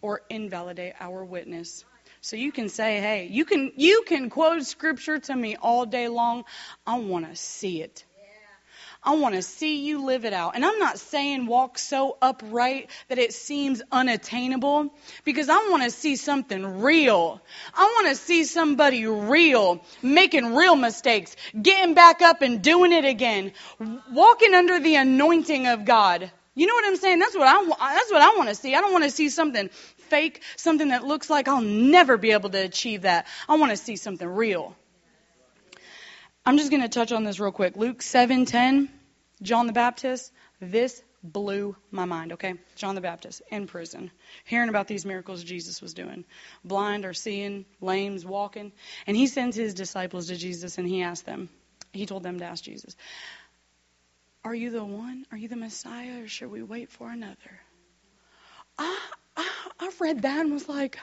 or 0.00 0.22
invalidate 0.30 0.94
our 1.00 1.24
witness. 1.24 1.84
So 2.20 2.36
you 2.36 2.52
can 2.52 2.68
say, 2.68 3.00
"Hey, 3.00 3.26
you 3.30 3.44
can 3.44 3.72
you 3.76 4.04
can 4.06 4.30
quote 4.30 4.64
scripture 4.64 5.18
to 5.18 5.34
me 5.34 5.56
all 5.56 5.84
day 5.86 6.08
long. 6.08 6.44
I 6.86 6.98
want 6.98 7.28
to 7.28 7.34
see 7.34 7.82
it." 7.82 8.04
I 9.04 9.16
want 9.16 9.34
to 9.34 9.42
see 9.42 9.84
you 9.84 10.04
live 10.04 10.24
it 10.24 10.32
out. 10.32 10.54
And 10.54 10.64
I'm 10.64 10.78
not 10.78 10.96
saying 10.96 11.46
walk 11.46 11.76
so 11.76 12.16
upright 12.22 12.88
that 13.08 13.18
it 13.18 13.32
seems 13.32 13.82
unattainable 13.90 14.94
because 15.24 15.48
I 15.48 15.56
want 15.70 15.82
to 15.82 15.90
see 15.90 16.14
something 16.14 16.80
real. 16.80 17.40
I 17.74 17.82
want 17.82 18.08
to 18.08 18.14
see 18.14 18.44
somebody 18.44 19.06
real, 19.06 19.84
making 20.02 20.54
real 20.54 20.76
mistakes, 20.76 21.34
getting 21.60 21.94
back 21.94 22.22
up 22.22 22.42
and 22.42 22.62
doing 22.62 22.92
it 22.92 23.04
again, 23.04 23.52
walking 24.12 24.54
under 24.54 24.78
the 24.78 24.94
anointing 24.94 25.66
of 25.66 25.84
God. 25.84 26.30
You 26.54 26.66
know 26.66 26.74
what 26.74 26.86
I'm 26.86 26.96
saying? 26.96 27.18
That's 27.18 27.34
what 27.34 27.48
I 27.48 27.94
that's 27.94 28.12
what 28.12 28.22
I 28.22 28.36
want 28.36 28.50
to 28.50 28.54
see. 28.54 28.74
I 28.74 28.80
don't 28.80 28.92
want 28.92 29.04
to 29.04 29.10
see 29.10 29.30
something 29.30 29.68
fake, 30.10 30.42
something 30.56 30.88
that 30.88 31.04
looks 31.04 31.28
like 31.28 31.48
I'll 31.48 31.60
never 31.60 32.18
be 32.18 32.32
able 32.32 32.50
to 32.50 32.58
achieve 32.58 33.02
that. 33.02 33.26
I 33.48 33.56
want 33.56 33.70
to 33.70 33.76
see 33.76 33.96
something 33.96 34.28
real. 34.28 34.76
I'm 36.44 36.58
just 36.58 36.70
going 36.70 36.82
to 36.82 36.88
touch 36.88 37.12
on 37.12 37.22
this 37.22 37.38
real 37.38 37.52
quick. 37.52 37.76
Luke 37.76 38.00
7:10, 38.00 38.88
John 39.42 39.68
the 39.68 39.72
Baptist. 39.72 40.32
This 40.60 41.00
blew 41.22 41.76
my 41.92 42.04
mind. 42.04 42.32
Okay, 42.32 42.54
John 42.74 42.96
the 42.96 43.00
Baptist 43.00 43.42
in 43.48 43.68
prison, 43.68 44.10
hearing 44.44 44.68
about 44.68 44.88
these 44.88 45.06
miracles 45.06 45.44
Jesus 45.44 45.80
was 45.80 45.94
doing, 45.94 46.24
blind 46.64 47.04
or 47.04 47.14
seeing, 47.14 47.64
lames 47.80 48.26
walking, 48.26 48.72
and 49.06 49.16
he 49.16 49.28
sends 49.28 49.54
his 49.54 49.72
disciples 49.72 50.26
to 50.26 50.36
Jesus 50.36 50.78
and 50.78 50.88
he 50.88 51.02
asked 51.02 51.26
them. 51.26 51.48
He 51.92 52.06
told 52.06 52.24
them 52.24 52.40
to 52.40 52.44
ask 52.44 52.64
Jesus, 52.64 52.96
"Are 54.42 54.54
you 54.54 54.70
the 54.70 54.84
one? 54.84 55.26
Are 55.30 55.38
you 55.38 55.46
the 55.46 55.54
Messiah, 55.56 56.24
or 56.24 56.28
should 56.28 56.50
we 56.50 56.64
wait 56.64 56.90
for 56.90 57.08
another?" 57.08 57.60
I 58.78 58.98
I, 59.36 59.48
I 59.78 59.90
read 60.00 60.22
that 60.22 60.40
and 60.40 60.52
was 60.52 60.68
like, 60.68 60.98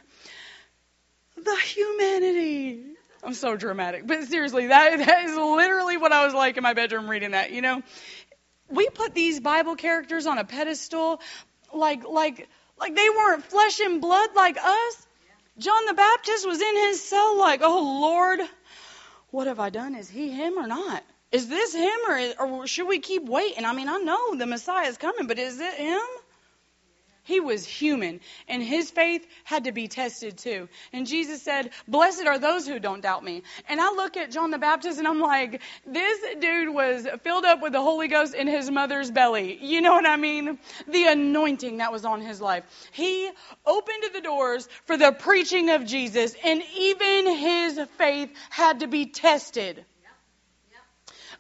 "The 1.38 1.56
humanity." 1.56 2.99
I'm 3.24 3.34
so 3.34 3.56
dramatic. 3.56 4.08
But 4.08 4.24
seriously, 4.24 4.68
that, 4.68 4.98
that 5.00 5.26
is 5.26 5.36
literally 5.36 5.98
what 5.98 6.12
I 6.12 6.26
was 6.26 6.34
like 6.34 6.58
in 6.58 6.64
my 6.64 6.74
bedroom 6.74 7.10
reading 7.10 7.32
that, 7.32 7.52
you 7.52 7.62
know? 7.62 7.82
We 8.70 8.88
put 8.90 9.14
these 9.14 9.40
Bible 9.40 9.76
characters 9.76 10.26
on 10.26 10.38
a 10.38 10.46
pedestal 10.46 11.22
like 11.74 12.04
like 12.08 12.48
like 12.80 12.96
they 12.96 13.10
weren't 13.10 13.44
flesh 13.44 13.80
and 13.80 14.02
blood 14.02 14.30
like 14.36 14.58
us. 14.58 15.08
John 15.58 15.86
the 15.88 15.94
Baptist 15.94 16.48
was 16.48 16.62
in 16.62 16.76
his 16.76 17.02
cell 17.04 17.38
like, 17.38 17.62
"Oh 17.64 18.00
Lord, 18.02 18.40
what 19.32 19.48
have 19.48 19.60
I 19.60 19.70
done? 19.70 19.96
Is 19.96 20.10
he 20.10 20.30
him 20.30 20.58
or 20.58 20.68
not? 20.68 21.04
Is 21.32 21.48
this 21.48 21.74
him 21.74 22.00
or, 22.08 22.18
is, 22.18 22.36
or 22.40 22.68
should 22.68 22.88
we 22.88 23.00
keep 23.00 23.24
waiting? 23.26 23.66
I 23.66 23.74
mean, 23.74 23.90
I 23.90 23.98
know 23.98 24.36
the 24.36 24.48
Messiah 24.48 24.88
is 24.88 24.98
coming, 24.98 25.28
but 25.28 25.40
is 25.40 25.60
it 25.60 25.74
him?" 25.74 26.02
He 27.30 27.40
was 27.40 27.64
human, 27.64 28.22
and 28.48 28.64
his 28.64 28.90
faith 28.90 29.24
had 29.44 29.66
to 29.66 29.72
be 29.72 29.88
tested 29.88 30.40
too. 30.40 30.68
And 30.92 31.06
Jesus 31.06 31.44
said, 31.44 31.70
Blessed 31.88 32.26
are 32.26 32.40
those 32.40 32.68
who 32.68 32.80
don't 32.80 33.02
doubt 33.02 33.24
me. 33.24 33.44
And 33.68 33.80
I 33.80 33.92
look 33.92 34.18
at 34.18 34.32
John 34.32 34.50
the 34.50 34.58
Baptist 34.58 34.98
and 34.98 35.08
I'm 35.08 35.20
like, 35.20 35.62
this 35.86 36.20
dude 36.40 36.74
was 36.74 37.08
filled 37.22 37.46
up 37.46 37.62
with 37.62 37.74
the 37.74 37.84
Holy 37.84 38.08
Ghost 38.08 38.34
in 38.34 38.48
his 38.48 38.72
mother's 38.72 39.12
belly. 39.12 39.60
You 39.62 39.80
know 39.82 39.94
what 39.94 40.08
I 40.08 40.16
mean? 40.16 40.58
The 40.88 41.06
anointing 41.06 41.78
that 41.78 41.92
was 41.92 42.04
on 42.04 42.22
his 42.22 42.42
life. 42.42 42.64
He 42.94 43.30
opened 43.64 44.04
the 44.12 44.22
doors 44.22 44.68
for 44.86 44.98
the 44.98 45.12
preaching 45.12 45.70
of 45.70 45.86
Jesus, 45.86 46.34
and 46.44 46.64
even 46.80 47.28
his 47.38 47.80
faith 48.00 48.34
had 48.50 48.80
to 48.80 48.88
be 48.88 49.06
tested. 49.06 49.86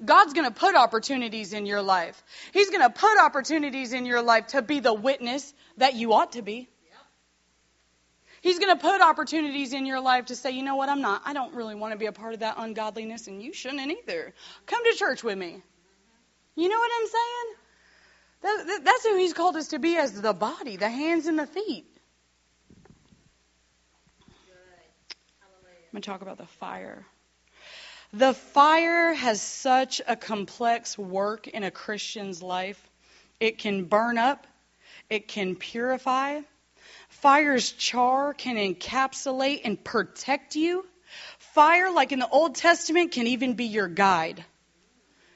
God's 0.05 0.33
going 0.33 0.45
to 0.45 0.53
put 0.53 0.75
opportunities 0.75 1.51
in 1.51 1.65
your 1.65 1.81
life. 1.81 2.23
He's 2.53 2.69
going 2.69 2.83
to 2.83 2.89
put 2.89 3.19
opportunities 3.19 3.91
in 3.91 4.05
your 4.05 4.21
life 4.21 4.47
to 4.47 4.61
be 4.61 4.79
the 4.79 4.93
witness 4.93 5.51
that 5.79 5.95
you 5.95 6.13
ought 6.13 6.33
to 6.33 6.41
be. 6.41 6.69
He's 8.41 8.57
going 8.57 8.73
to 8.73 8.81
put 8.81 9.01
opportunities 9.01 9.73
in 9.73 9.85
your 9.85 9.99
life 9.99 10.27
to 10.27 10.35
say, 10.35 10.51
you 10.51 10.63
know 10.63 10.77
what, 10.77 10.87
I'm 10.87 11.01
not, 11.01 11.23
I 11.25 11.33
don't 11.33 11.53
really 11.55 11.75
want 11.75 11.91
to 11.91 11.97
be 11.97 12.05
a 12.05 12.13
part 12.13 12.33
of 12.33 12.39
that 12.39 12.55
ungodliness, 12.57 13.27
and 13.27 13.43
you 13.43 13.51
shouldn't 13.51 13.91
either. 13.91 14.33
Come 14.65 14.83
to 14.83 14.97
church 14.97 15.23
with 15.23 15.37
me. 15.37 15.61
You 16.55 16.69
know 16.69 16.77
what 16.77 16.91
I'm 17.01 17.07
saying? 17.07 17.55
That, 18.41 18.67
that, 18.67 18.85
that's 18.85 19.05
who 19.05 19.17
He's 19.17 19.33
called 19.33 19.57
us 19.57 19.69
to 19.69 19.79
be 19.79 19.97
as 19.97 20.21
the 20.21 20.33
body, 20.33 20.77
the 20.77 20.89
hands 20.89 21.25
and 21.25 21.37
the 21.37 21.47
feet. 21.47 21.85
I'm 25.41 25.93
going 25.93 26.01
to 26.03 26.09
talk 26.09 26.21
about 26.21 26.37
the 26.37 26.45
fire. 26.45 27.03
The 28.13 28.33
fire 28.33 29.13
has 29.13 29.41
such 29.41 30.01
a 30.07 30.15
complex 30.15 30.97
work 30.97 31.47
in 31.47 31.63
a 31.63 31.71
Christian's 31.71 32.43
life. 32.43 32.79
It 33.39 33.57
can 33.57 33.85
burn 33.85 34.17
up, 34.17 34.45
it 35.09 35.27
can 35.27 35.55
purify, 35.55 36.41
Fire's 37.09 37.71
char 37.71 38.33
can 38.33 38.55
encapsulate 38.55 39.61
and 39.65 39.83
protect 39.83 40.55
you. 40.55 40.85
Fire, 41.37 41.91
like 41.91 42.11
in 42.11 42.19
the 42.19 42.29
Old 42.29 42.55
Testament, 42.55 43.11
can 43.11 43.27
even 43.27 43.55
be 43.55 43.65
your 43.65 43.87
guide. 43.87 44.45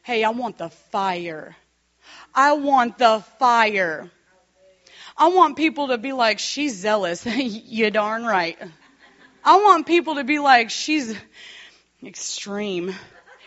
Hey, 0.03 0.23
I 0.23 0.29
want 0.29 0.57
the 0.57 0.69
fire. 0.69 1.55
I 2.33 2.53
want 2.53 2.97
the 2.97 3.23
fire. 3.39 4.09
I 5.17 5.27
want 5.27 5.57
people 5.57 5.89
to 5.89 5.97
be 5.97 6.13
like, 6.13 6.39
she's 6.39 6.75
zealous. 6.75 7.25
you 7.25 7.91
darn 7.91 8.23
right. 8.23 8.57
I 9.43 9.57
want 9.57 9.85
people 9.85 10.15
to 10.15 10.23
be 10.23 10.39
like, 10.39 10.69
she's 10.69 11.13
extreme. 12.03 12.93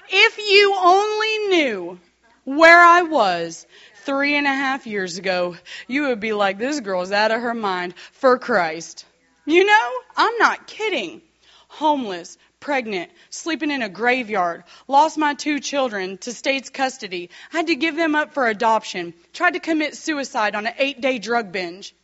If 0.08 0.38
you 0.38 0.74
only 0.76 1.38
knew 1.48 2.00
where 2.44 2.80
I 2.80 3.02
was 3.02 3.66
three 4.06 4.36
and 4.36 4.46
a 4.46 4.54
half 4.54 4.86
years 4.86 5.18
ago, 5.18 5.56
you 5.86 6.08
would 6.08 6.20
be 6.20 6.32
like, 6.32 6.56
this 6.56 6.80
girl's 6.80 7.12
out 7.12 7.32
of 7.32 7.42
her 7.42 7.54
mind 7.54 7.94
for 8.12 8.38
Christ. 8.38 9.04
You 9.44 9.64
know, 9.64 9.90
I'm 10.16 10.38
not 10.38 10.66
kidding. 10.66 11.20
Homeless, 11.68 12.38
pregnant, 12.60 13.10
sleeping 13.28 13.70
in 13.70 13.82
a 13.82 13.88
graveyard, 13.88 14.64
lost 14.88 15.18
my 15.18 15.34
two 15.34 15.60
children 15.60 16.18
to 16.18 16.32
state's 16.32 16.70
custody, 16.70 17.30
had 17.50 17.66
to 17.66 17.74
give 17.74 17.96
them 17.96 18.14
up 18.14 18.32
for 18.32 18.46
adoption, 18.46 19.12
tried 19.32 19.52
to 19.52 19.60
commit 19.60 19.96
suicide 19.96 20.54
on 20.54 20.66
an 20.66 20.74
eight 20.78 21.00
day 21.00 21.18
drug 21.18 21.52
binge. 21.52 21.94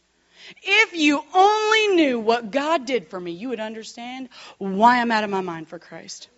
If 0.62 0.94
you 0.94 1.22
only 1.34 1.88
knew 1.88 2.18
what 2.18 2.50
God 2.50 2.84
did 2.84 3.08
for 3.08 3.18
me, 3.18 3.32
you 3.32 3.48
would 3.50 3.60
understand 3.60 4.28
why 4.58 5.00
I'm 5.00 5.12
out 5.12 5.24
of 5.24 5.30
my 5.30 5.40
mind 5.40 5.68
for 5.68 5.78
Christ. 5.78 6.28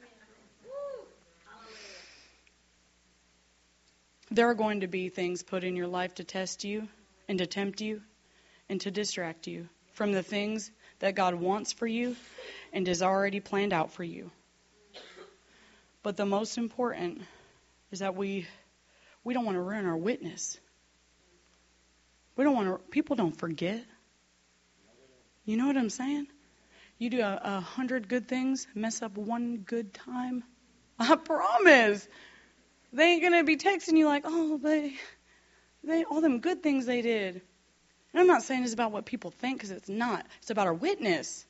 There 4.34 4.50
are 4.50 4.54
going 4.54 4.80
to 4.80 4.88
be 4.88 5.10
things 5.10 5.44
put 5.44 5.62
in 5.62 5.76
your 5.76 5.86
life 5.86 6.16
to 6.16 6.24
test 6.24 6.64
you 6.64 6.88
and 7.28 7.38
to 7.38 7.46
tempt 7.46 7.80
you 7.80 8.02
and 8.68 8.80
to 8.80 8.90
distract 8.90 9.46
you 9.46 9.68
from 9.92 10.10
the 10.10 10.24
things 10.24 10.72
that 10.98 11.14
God 11.14 11.36
wants 11.36 11.72
for 11.72 11.86
you 11.86 12.16
and 12.72 12.84
has 12.88 13.00
already 13.00 13.38
planned 13.38 13.72
out 13.72 13.92
for 13.92 14.02
you. 14.02 14.32
But 16.02 16.16
the 16.16 16.26
most 16.26 16.58
important 16.58 17.22
is 17.92 18.00
that 18.00 18.16
we 18.16 18.48
we 19.22 19.34
don't 19.34 19.44
want 19.44 19.54
to 19.54 19.62
ruin 19.62 19.86
our 19.86 19.96
witness. 19.96 20.58
We 22.34 22.42
don't 22.42 22.56
want 22.56 22.66
to 22.66 22.90
people 22.90 23.14
don't 23.14 23.38
forget. 23.38 23.84
You 25.44 25.56
know 25.56 25.68
what 25.68 25.76
I'm 25.76 25.90
saying? 25.90 26.26
You 26.98 27.08
do 27.08 27.20
a, 27.20 27.40
a 27.40 27.60
hundred 27.60 28.08
good 28.08 28.26
things, 28.26 28.66
mess 28.74 29.00
up 29.00 29.16
one 29.16 29.58
good 29.58 29.94
time. 29.94 30.42
I 30.98 31.14
promise. 31.14 32.08
They 32.94 33.14
ain't 33.14 33.22
gonna 33.22 33.42
be 33.42 33.56
texting 33.56 33.98
you 33.98 34.06
like, 34.06 34.22
oh, 34.24 34.58
they, 34.62 34.94
they, 35.82 36.04
all 36.04 36.20
them 36.20 36.38
good 36.38 36.62
things 36.62 36.86
they 36.86 37.02
did. 37.02 37.42
And 38.12 38.20
I'm 38.20 38.28
not 38.28 38.44
saying 38.44 38.62
it's 38.62 38.72
about 38.72 38.92
what 38.92 39.04
people 39.04 39.32
think, 39.32 39.58
because 39.58 39.72
it's 39.72 39.88
not. 39.88 40.24
It's 40.40 40.50
about 40.50 40.68
our 40.68 40.74
witness. 40.74 41.44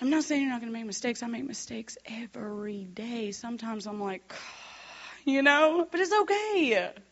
I'm 0.00 0.10
not 0.10 0.24
saying 0.24 0.42
you're 0.42 0.50
not 0.50 0.60
gonna 0.60 0.72
make 0.72 0.84
mistakes. 0.84 1.22
I 1.22 1.28
make 1.28 1.46
mistakes 1.46 1.96
every 2.04 2.88
day. 2.92 3.30
Sometimes 3.30 3.86
I'm 3.86 4.00
like, 4.00 4.34
you 5.24 5.42
know, 5.42 5.86
but 5.88 6.00
it's 6.00 6.12
okay. 6.12 6.92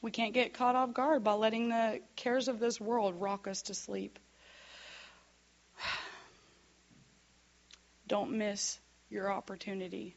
We 0.00 0.12
can't 0.12 0.32
get 0.32 0.54
caught 0.54 0.76
off 0.76 0.94
guard 0.94 1.24
by 1.24 1.32
letting 1.32 1.70
the 1.70 1.98
cares 2.14 2.46
of 2.46 2.60
this 2.60 2.80
world 2.80 3.20
rock 3.20 3.48
us 3.48 3.62
to 3.62 3.74
sleep. 3.74 4.20
Don't 8.06 8.38
miss 8.38 8.78
your 9.10 9.32
opportunity. 9.32 10.14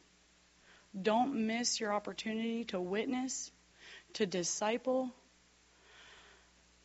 Don't 1.00 1.48
miss 1.48 1.80
your 1.80 1.94
opportunity 1.94 2.66
to 2.66 2.80
witness, 2.80 3.52
to 4.14 4.26
disciple. 4.26 5.10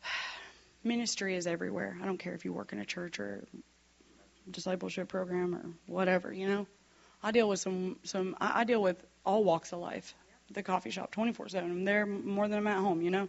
Ministry 0.83 1.35
is 1.35 1.47
everywhere. 1.47 1.97
I 2.01 2.05
don't 2.05 2.17
care 2.17 2.33
if 2.33 2.45
you 2.45 2.53
work 2.53 2.71
in 2.73 2.79
a 2.79 2.85
church 2.85 3.19
or 3.19 3.43
discipleship 4.49 5.09
program 5.09 5.55
or 5.55 5.65
whatever, 5.85 6.31
you 6.31 6.47
know. 6.47 6.67
I 7.21 7.31
deal 7.31 7.49
with 7.49 7.59
some 7.59 7.97
some 8.03 8.37
I 8.39 8.63
deal 8.63 8.81
with 8.81 9.03
all 9.25 9.43
walks 9.43 9.73
of 9.73 9.79
life. 9.79 10.13
The 10.51 10.63
coffee 10.63 10.91
shop 10.91 11.13
24/7. 11.13 11.55
I'm 11.63 11.83
there 11.83 12.05
more 12.05 12.47
than 12.47 12.59
I'm 12.59 12.67
at 12.67 12.77
home, 12.77 13.01
you 13.01 13.11
know. 13.11 13.27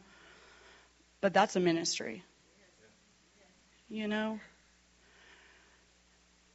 But 1.20 1.34
that's 1.34 1.56
a 1.56 1.60
ministry. 1.60 2.22
You 3.88 4.06
know. 4.06 4.38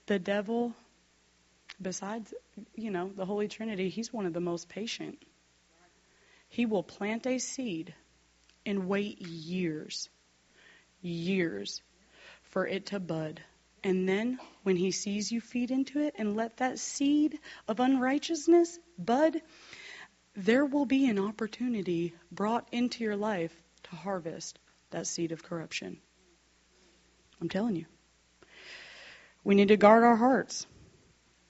The 0.05 0.19
devil 0.19 0.73
besides, 1.83 2.33
you 2.75 2.91
know, 2.91 3.11
the 3.15 3.25
Holy 3.25 3.47
Trinity, 3.47 3.89
he's 3.89 4.11
one 4.11 4.25
of 4.25 4.33
the 4.33 4.39
most 4.39 4.69
patient. 4.69 5.21
He 6.49 6.65
will 6.65 6.83
plant 6.83 7.27
a 7.27 7.39
seed 7.39 7.93
and 8.65 8.87
wait 8.87 9.21
years, 9.21 10.09
years 11.01 11.81
for 12.43 12.67
it 12.67 12.87
to 12.87 12.99
bud. 12.99 13.41
And 13.83 14.07
then 14.07 14.39
when 14.63 14.77
he 14.77 14.91
sees 14.91 15.31
you 15.31 15.41
feed 15.41 15.71
into 15.71 15.99
it 15.99 16.15
and 16.17 16.35
let 16.35 16.57
that 16.57 16.79
seed 16.79 17.39
of 17.67 17.79
unrighteousness 17.79 18.79
bud, 18.97 19.41
there 20.35 20.65
will 20.65 20.85
be 20.85 21.07
an 21.07 21.19
opportunity 21.19 22.13
brought 22.31 22.67
into 22.71 23.03
your 23.03 23.15
life 23.15 23.53
to 23.83 23.95
harvest 23.95 24.57
that 24.91 25.07
seed 25.07 25.31
of 25.31 25.43
corruption. 25.43 25.97
I'm 27.41 27.49
telling 27.49 27.75
you. 27.75 27.85
We 29.43 29.55
need 29.55 29.67
to 29.67 29.77
guard 29.77 30.03
our 30.03 30.15
hearts. 30.15 30.65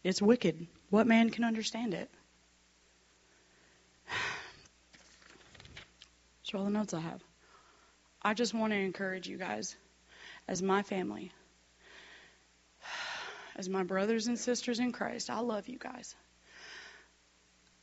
It's 0.03 0.21
wicked. 0.21 0.67
What 0.89 1.07
man 1.07 1.29
can 1.29 1.43
understand 1.43 1.93
it? 1.93 2.09
That's 6.43 6.53
all 6.53 6.65
the 6.65 6.71
notes 6.71 6.93
I 6.93 6.99
have. 6.99 7.21
I 8.21 8.33
just 8.33 8.53
want 8.53 8.73
to 8.73 8.79
encourage 8.79 9.27
you 9.27 9.37
guys, 9.37 9.75
as 10.47 10.61
my 10.61 10.83
family, 10.83 11.31
as 13.55 13.69
my 13.69 13.83
brothers 13.83 14.27
and 14.27 14.37
sisters 14.37 14.79
in 14.79 14.91
Christ, 14.91 15.29
I 15.29 15.39
love 15.39 15.67
you 15.67 15.77
guys. 15.77 16.15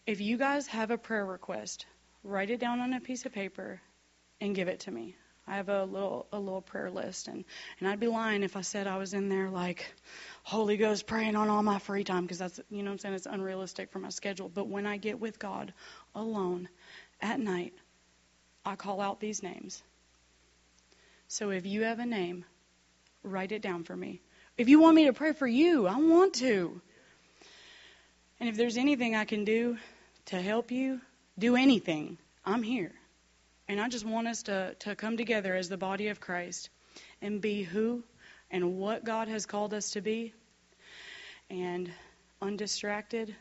If 0.07 0.21
you 0.21 0.37
guys 0.37 0.67
have 0.69 0.91
a 0.91 0.99
prayer 0.99 1.25
request, 1.25 1.87
write 2.25 2.51
it 2.51 2.61
down 2.61 2.81
on 2.81 2.93
a 2.93 3.01
piece 3.01 3.27
of 3.27 3.33
paper 3.33 3.81
and 4.41 4.55
give 4.55 4.69
it 4.69 4.81
to 4.81 4.91
me. 4.91 5.17
I 5.51 5.57
have 5.57 5.69
a 5.69 5.85
little 5.85 6.29
a 6.33 6.39
little 6.39 6.63
prayer 6.63 6.93
list 6.93 7.27
and 7.27 7.45
and 7.81 7.89
I'd 7.89 7.99
be 7.99 8.07
lying 8.07 8.45
if 8.45 8.57
I 8.57 8.61
said 8.61 8.87
I 8.87 8.99
was 8.99 9.15
in 9.15 9.29
there 9.29 9.51
like 9.51 9.93
Holy 10.45 10.77
Ghost 10.77 11.09
praying 11.09 11.35
on 11.35 11.49
all 11.49 11.65
my 11.65 11.81
free 11.81 12.05
time 12.05 12.23
because 12.23 12.39
that's 12.39 12.61
you 12.71 12.85
know 12.85 12.91
what 12.91 12.93
I'm 12.93 12.99
saying 12.99 13.15
it's 13.17 13.27
unrealistic 13.27 13.91
for 13.91 13.99
my 13.99 14.11
schedule. 14.11 14.49
But 14.49 14.69
when 14.69 14.87
I 14.87 14.97
get 14.97 15.19
with 15.19 15.41
God 15.41 15.73
alone 16.15 16.69
at 17.21 17.41
night, 17.41 17.75
I 18.65 18.77
call 18.77 19.01
out 19.01 19.19
these 19.19 19.43
names. 19.43 19.83
So 21.27 21.51
if 21.51 21.67
you 21.67 21.83
have 21.83 21.99
a 21.99 22.07
name, 22.07 22.45
write 23.25 23.51
it 23.51 23.61
down 23.61 23.83
for 23.83 23.97
me. 23.97 24.21
If 24.57 24.69
you 24.69 24.79
want 24.81 24.95
me 24.95 25.07
to 25.07 25.13
pray 25.13 25.33
for 25.33 25.49
you, 25.49 25.89
I 25.89 25.97
want 25.97 26.35
to. 26.35 26.81
And 28.39 28.49
if 28.49 28.57
there's 28.57 28.77
anything 28.77 29.17
I 29.17 29.25
can 29.25 29.45
do 29.45 29.79
to 30.27 30.41
help 30.41 30.71
you, 30.71 31.01
do 31.37 31.57
anything. 31.57 32.19
I'm 32.45 32.63
here. 32.63 32.93
And 33.71 33.81
I 33.81 33.89
just 33.89 34.05
want 34.05 34.27
us 34.27 34.43
to, 34.43 34.75
to 34.81 34.97
come 34.97 35.17
together 35.17 35.55
as 35.55 35.69
the 35.69 35.77
body 35.77 36.09
of 36.09 36.19
Christ 36.19 36.71
and 37.23 37.41
be 37.41 37.63
who 37.63 38.03
and 38.51 38.79
what 38.79 39.05
God 39.05 39.29
has 39.29 39.47
called 39.47 39.73
us 39.75 39.93
to 39.93 40.01
be 40.01 40.35
and 41.49 41.89
undistracted, 42.43 43.33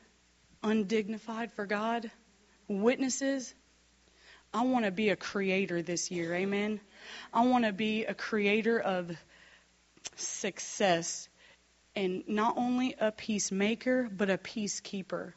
undignified 0.62 1.52
for 1.54 1.66
God, 1.66 2.12
witnesses. 2.68 3.52
I 4.54 4.66
want 4.66 4.86
to 4.86 4.92
be 4.92 5.10
a 5.10 5.16
creator 5.16 5.82
this 5.82 6.12
year. 6.12 6.36
Amen. 6.36 6.80
I 7.34 7.48
want 7.48 7.66
to 7.66 7.74
be 7.74 8.06
a 8.06 8.14
creator 8.14 8.80
of 8.80 9.10
success 10.16 11.28
and 11.96 12.24
not 12.28 12.56
only 12.56 12.94
a 13.00 13.12
peacemaker, 13.12 14.08
but 14.16 14.30
a 14.30 14.38
peacekeeper. 14.38 15.34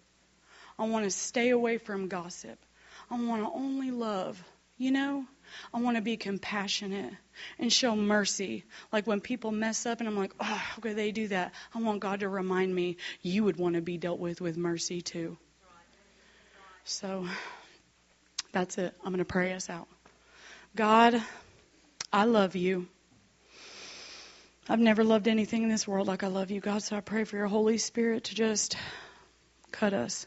I 0.78 0.85
want 0.85 1.07
to 1.07 1.11
stay 1.11 1.48
away 1.48 1.78
from 1.78 2.09
gossip. 2.09 2.59
I 3.11 3.18
want 3.18 3.42
to 3.42 3.50
only 3.50 3.90
love 3.90 4.38
you 4.82 4.90
know? 4.90 5.24
I 5.72 5.80
want 5.80 5.96
to 5.96 6.02
be 6.02 6.16
compassionate 6.16 7.12
and 7.58 7.72
show 7.72 7.94
mercy. 7.94 8.64
Like 8.90 9.06
when 9.06 9.20
people 9.20 9.52
mess 9.52 9.86
up 9.86 10.00
and 10.00 10.08
I'm 10.08 10.16
like, 10.16 10.32
oh, 10.40 10.44
how 10.44 10.80
could 10.80 10.96
they 10.96 11.12
do 11.12 11.28
that? 11.28 11.52
I 11.74 11.80
want 11.80 12.00
God 12.00 12.20
to 12.20 12.28
remind 12.28 12.74
me 12.74 12.96
you 13.20 13.44
would 13.44 13.56
want 13.58 13.76
to 13.76 13.80
be 13.80 13.98
dealt 13.98 14.18
with 14.18 14.40
with 14.40 14.56
mercy 14.56 15.02
too. 15.02 15.36
So 16.84 17.26
that's 18.52 18.78
it. 18.78 18.94
I'm 19.04 19.12
going 19.12 19.18
to 19.18 19.24
pray 19.24 19.52
us 19.52 19.70
out. 19.70 19.88
God, 20.74 21.22
I 22.12 22.24
love 22.24 22.56
you. 22.56 22.88
I've 24.68 24.80
never 24.80 25.04
loved 25.04 25.28
anything 25.28 25.64
in 25.64 25.68
this 25.68 25.86
world 25.86 26.06
like 26.06 26.22
I 26.22 26.28
love 26.28 26.50
you, 26.50 26.60
God. 26.60 26.82
So 26.82 26.96
I 26.96 27.00
pray 27.00 27.24
for 27.24 27.36
your 27.36 27.46
Holy 27.46 27.78
Spirit 27.78 28.24
to 28.24 28.34
just 28.34 28.76
cut 29.70 29.92
us, 29.92 30.26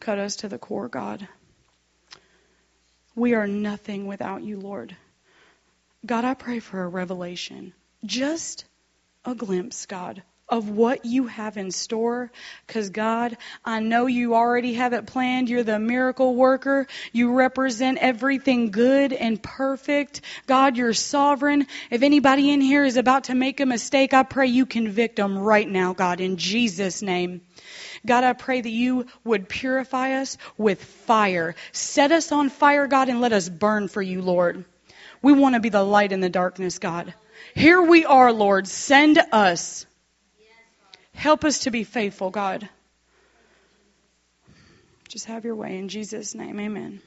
cut 0.00 0.18
us 0.18 0.36
to 0.36 0.48
the 0.48 0.58
core, 0.58 0.88
God. 0.88 1.26
We 3.16 3.32
are 3.32 3.46
nothing 3.46 4.06
without 4.06 4.42
you, 4.42 4.60
Lord. 4.60 4.94
God, 6.04 6.26
I 6.26 6.34
pray 6.34 6.60
for 6.60 6.82
a 6.82 6.88
revelation, 6.88 7.72
just 8.04 8.66
a 9.24 9.34
glimpse, 9.34 9.86
God, 9.86 10.22
of 10.50 10.68
what 10.68 11.06
you 11.06 11.26
have 11.26 11.56
in 11.56 11.70
store. 11.70 12.30
Because, 12.66 12.90
God, 12.90 13.38
I 13.64 13.80
know 13.80 14.06
you 14.06 14.34
already 14.34 14.74
have 14.74 14.92
it 14.92 15.06
planned. 15.06 15.48
You're 15.48 15.64
the 15.64 15.78
miracle 15.78 16.36
worker. 16.36 16.86
You 17.10 17.32
represent 17.32 17.98
everything 17.98 18.70
good 18.70 19.14
and 19.14 19.42
perfect. 19.42 20.20
God, 20.46 20.76
you're 20.76 20.92
sovereign. 20.92 21.66
If 21.90 22.02
anybody 22.02 22.52
in 22.52 22.60
here 22.60 22.84
is 22.84 22.98
about 22.98 23.24
to 23.24 23.34
make 23.34 23.60
a 23.60 23.66
mistake, 23.66 24.12
I 24.12 24.24
pray 24.24 24.48
you 24.48 24.66
convict 24.66 25.16
them 25.16 25.38
right 25.38 25.68
now, 25.68 25.94
God, 25.94 26.20
in 26.20 26.36
Jesus' 26.36 27.00
name. 27.00 27.40
God, 28.06 28.24
I 28.24 28.32
pray 28.32 28.60
that 28.60 28.70
you 28.70 29.06
would 29.24 29.48
purify 29.48 30.20
us 30.20 30.38
with 30.56 30.82
fire. 30.82 31.54
Set 31.72 32.12
us 32.12 32.32
on 32.32 32.48
fire, 32.48 32.86
God, 32.86 33.08
and 33.08 33.20
let 33.20 33.32
us 33.32 33.48
burn 33.48 33.88
for 33.88 34.02
you, 34.02 34.22
Lord. 34.22 34.64
We 35.22 35.32
want 35.32 35.54
to 35.54 35.60
be 35.60 35.68
the 35.68 35.82
light 35.82 36.12
in 36.12 36.20
the 36.20 36.28
darkness, 36.28 36.78
God. 36.78 37.12
Here 37.54 37.80
we 37.80 38.04
are, 38.04 38.32
Lord. 38.32 38.68
Send 38.68 39.18
us. 39.32 39.86
Help 41.14 41.44
us 41.44 41.60
to 41.60 41.70
be 41.70 41.84
faithful, 41.84 42.30
God. 42.30 42.68
Just 45.08 45.26
have 45.26 45.44
your 45.44 45.54
way 45.54 45.78
in 45.78 45.88
Jesus' 45.88 46.34
name. 46.34 46.60
Amen. 46.60 47.00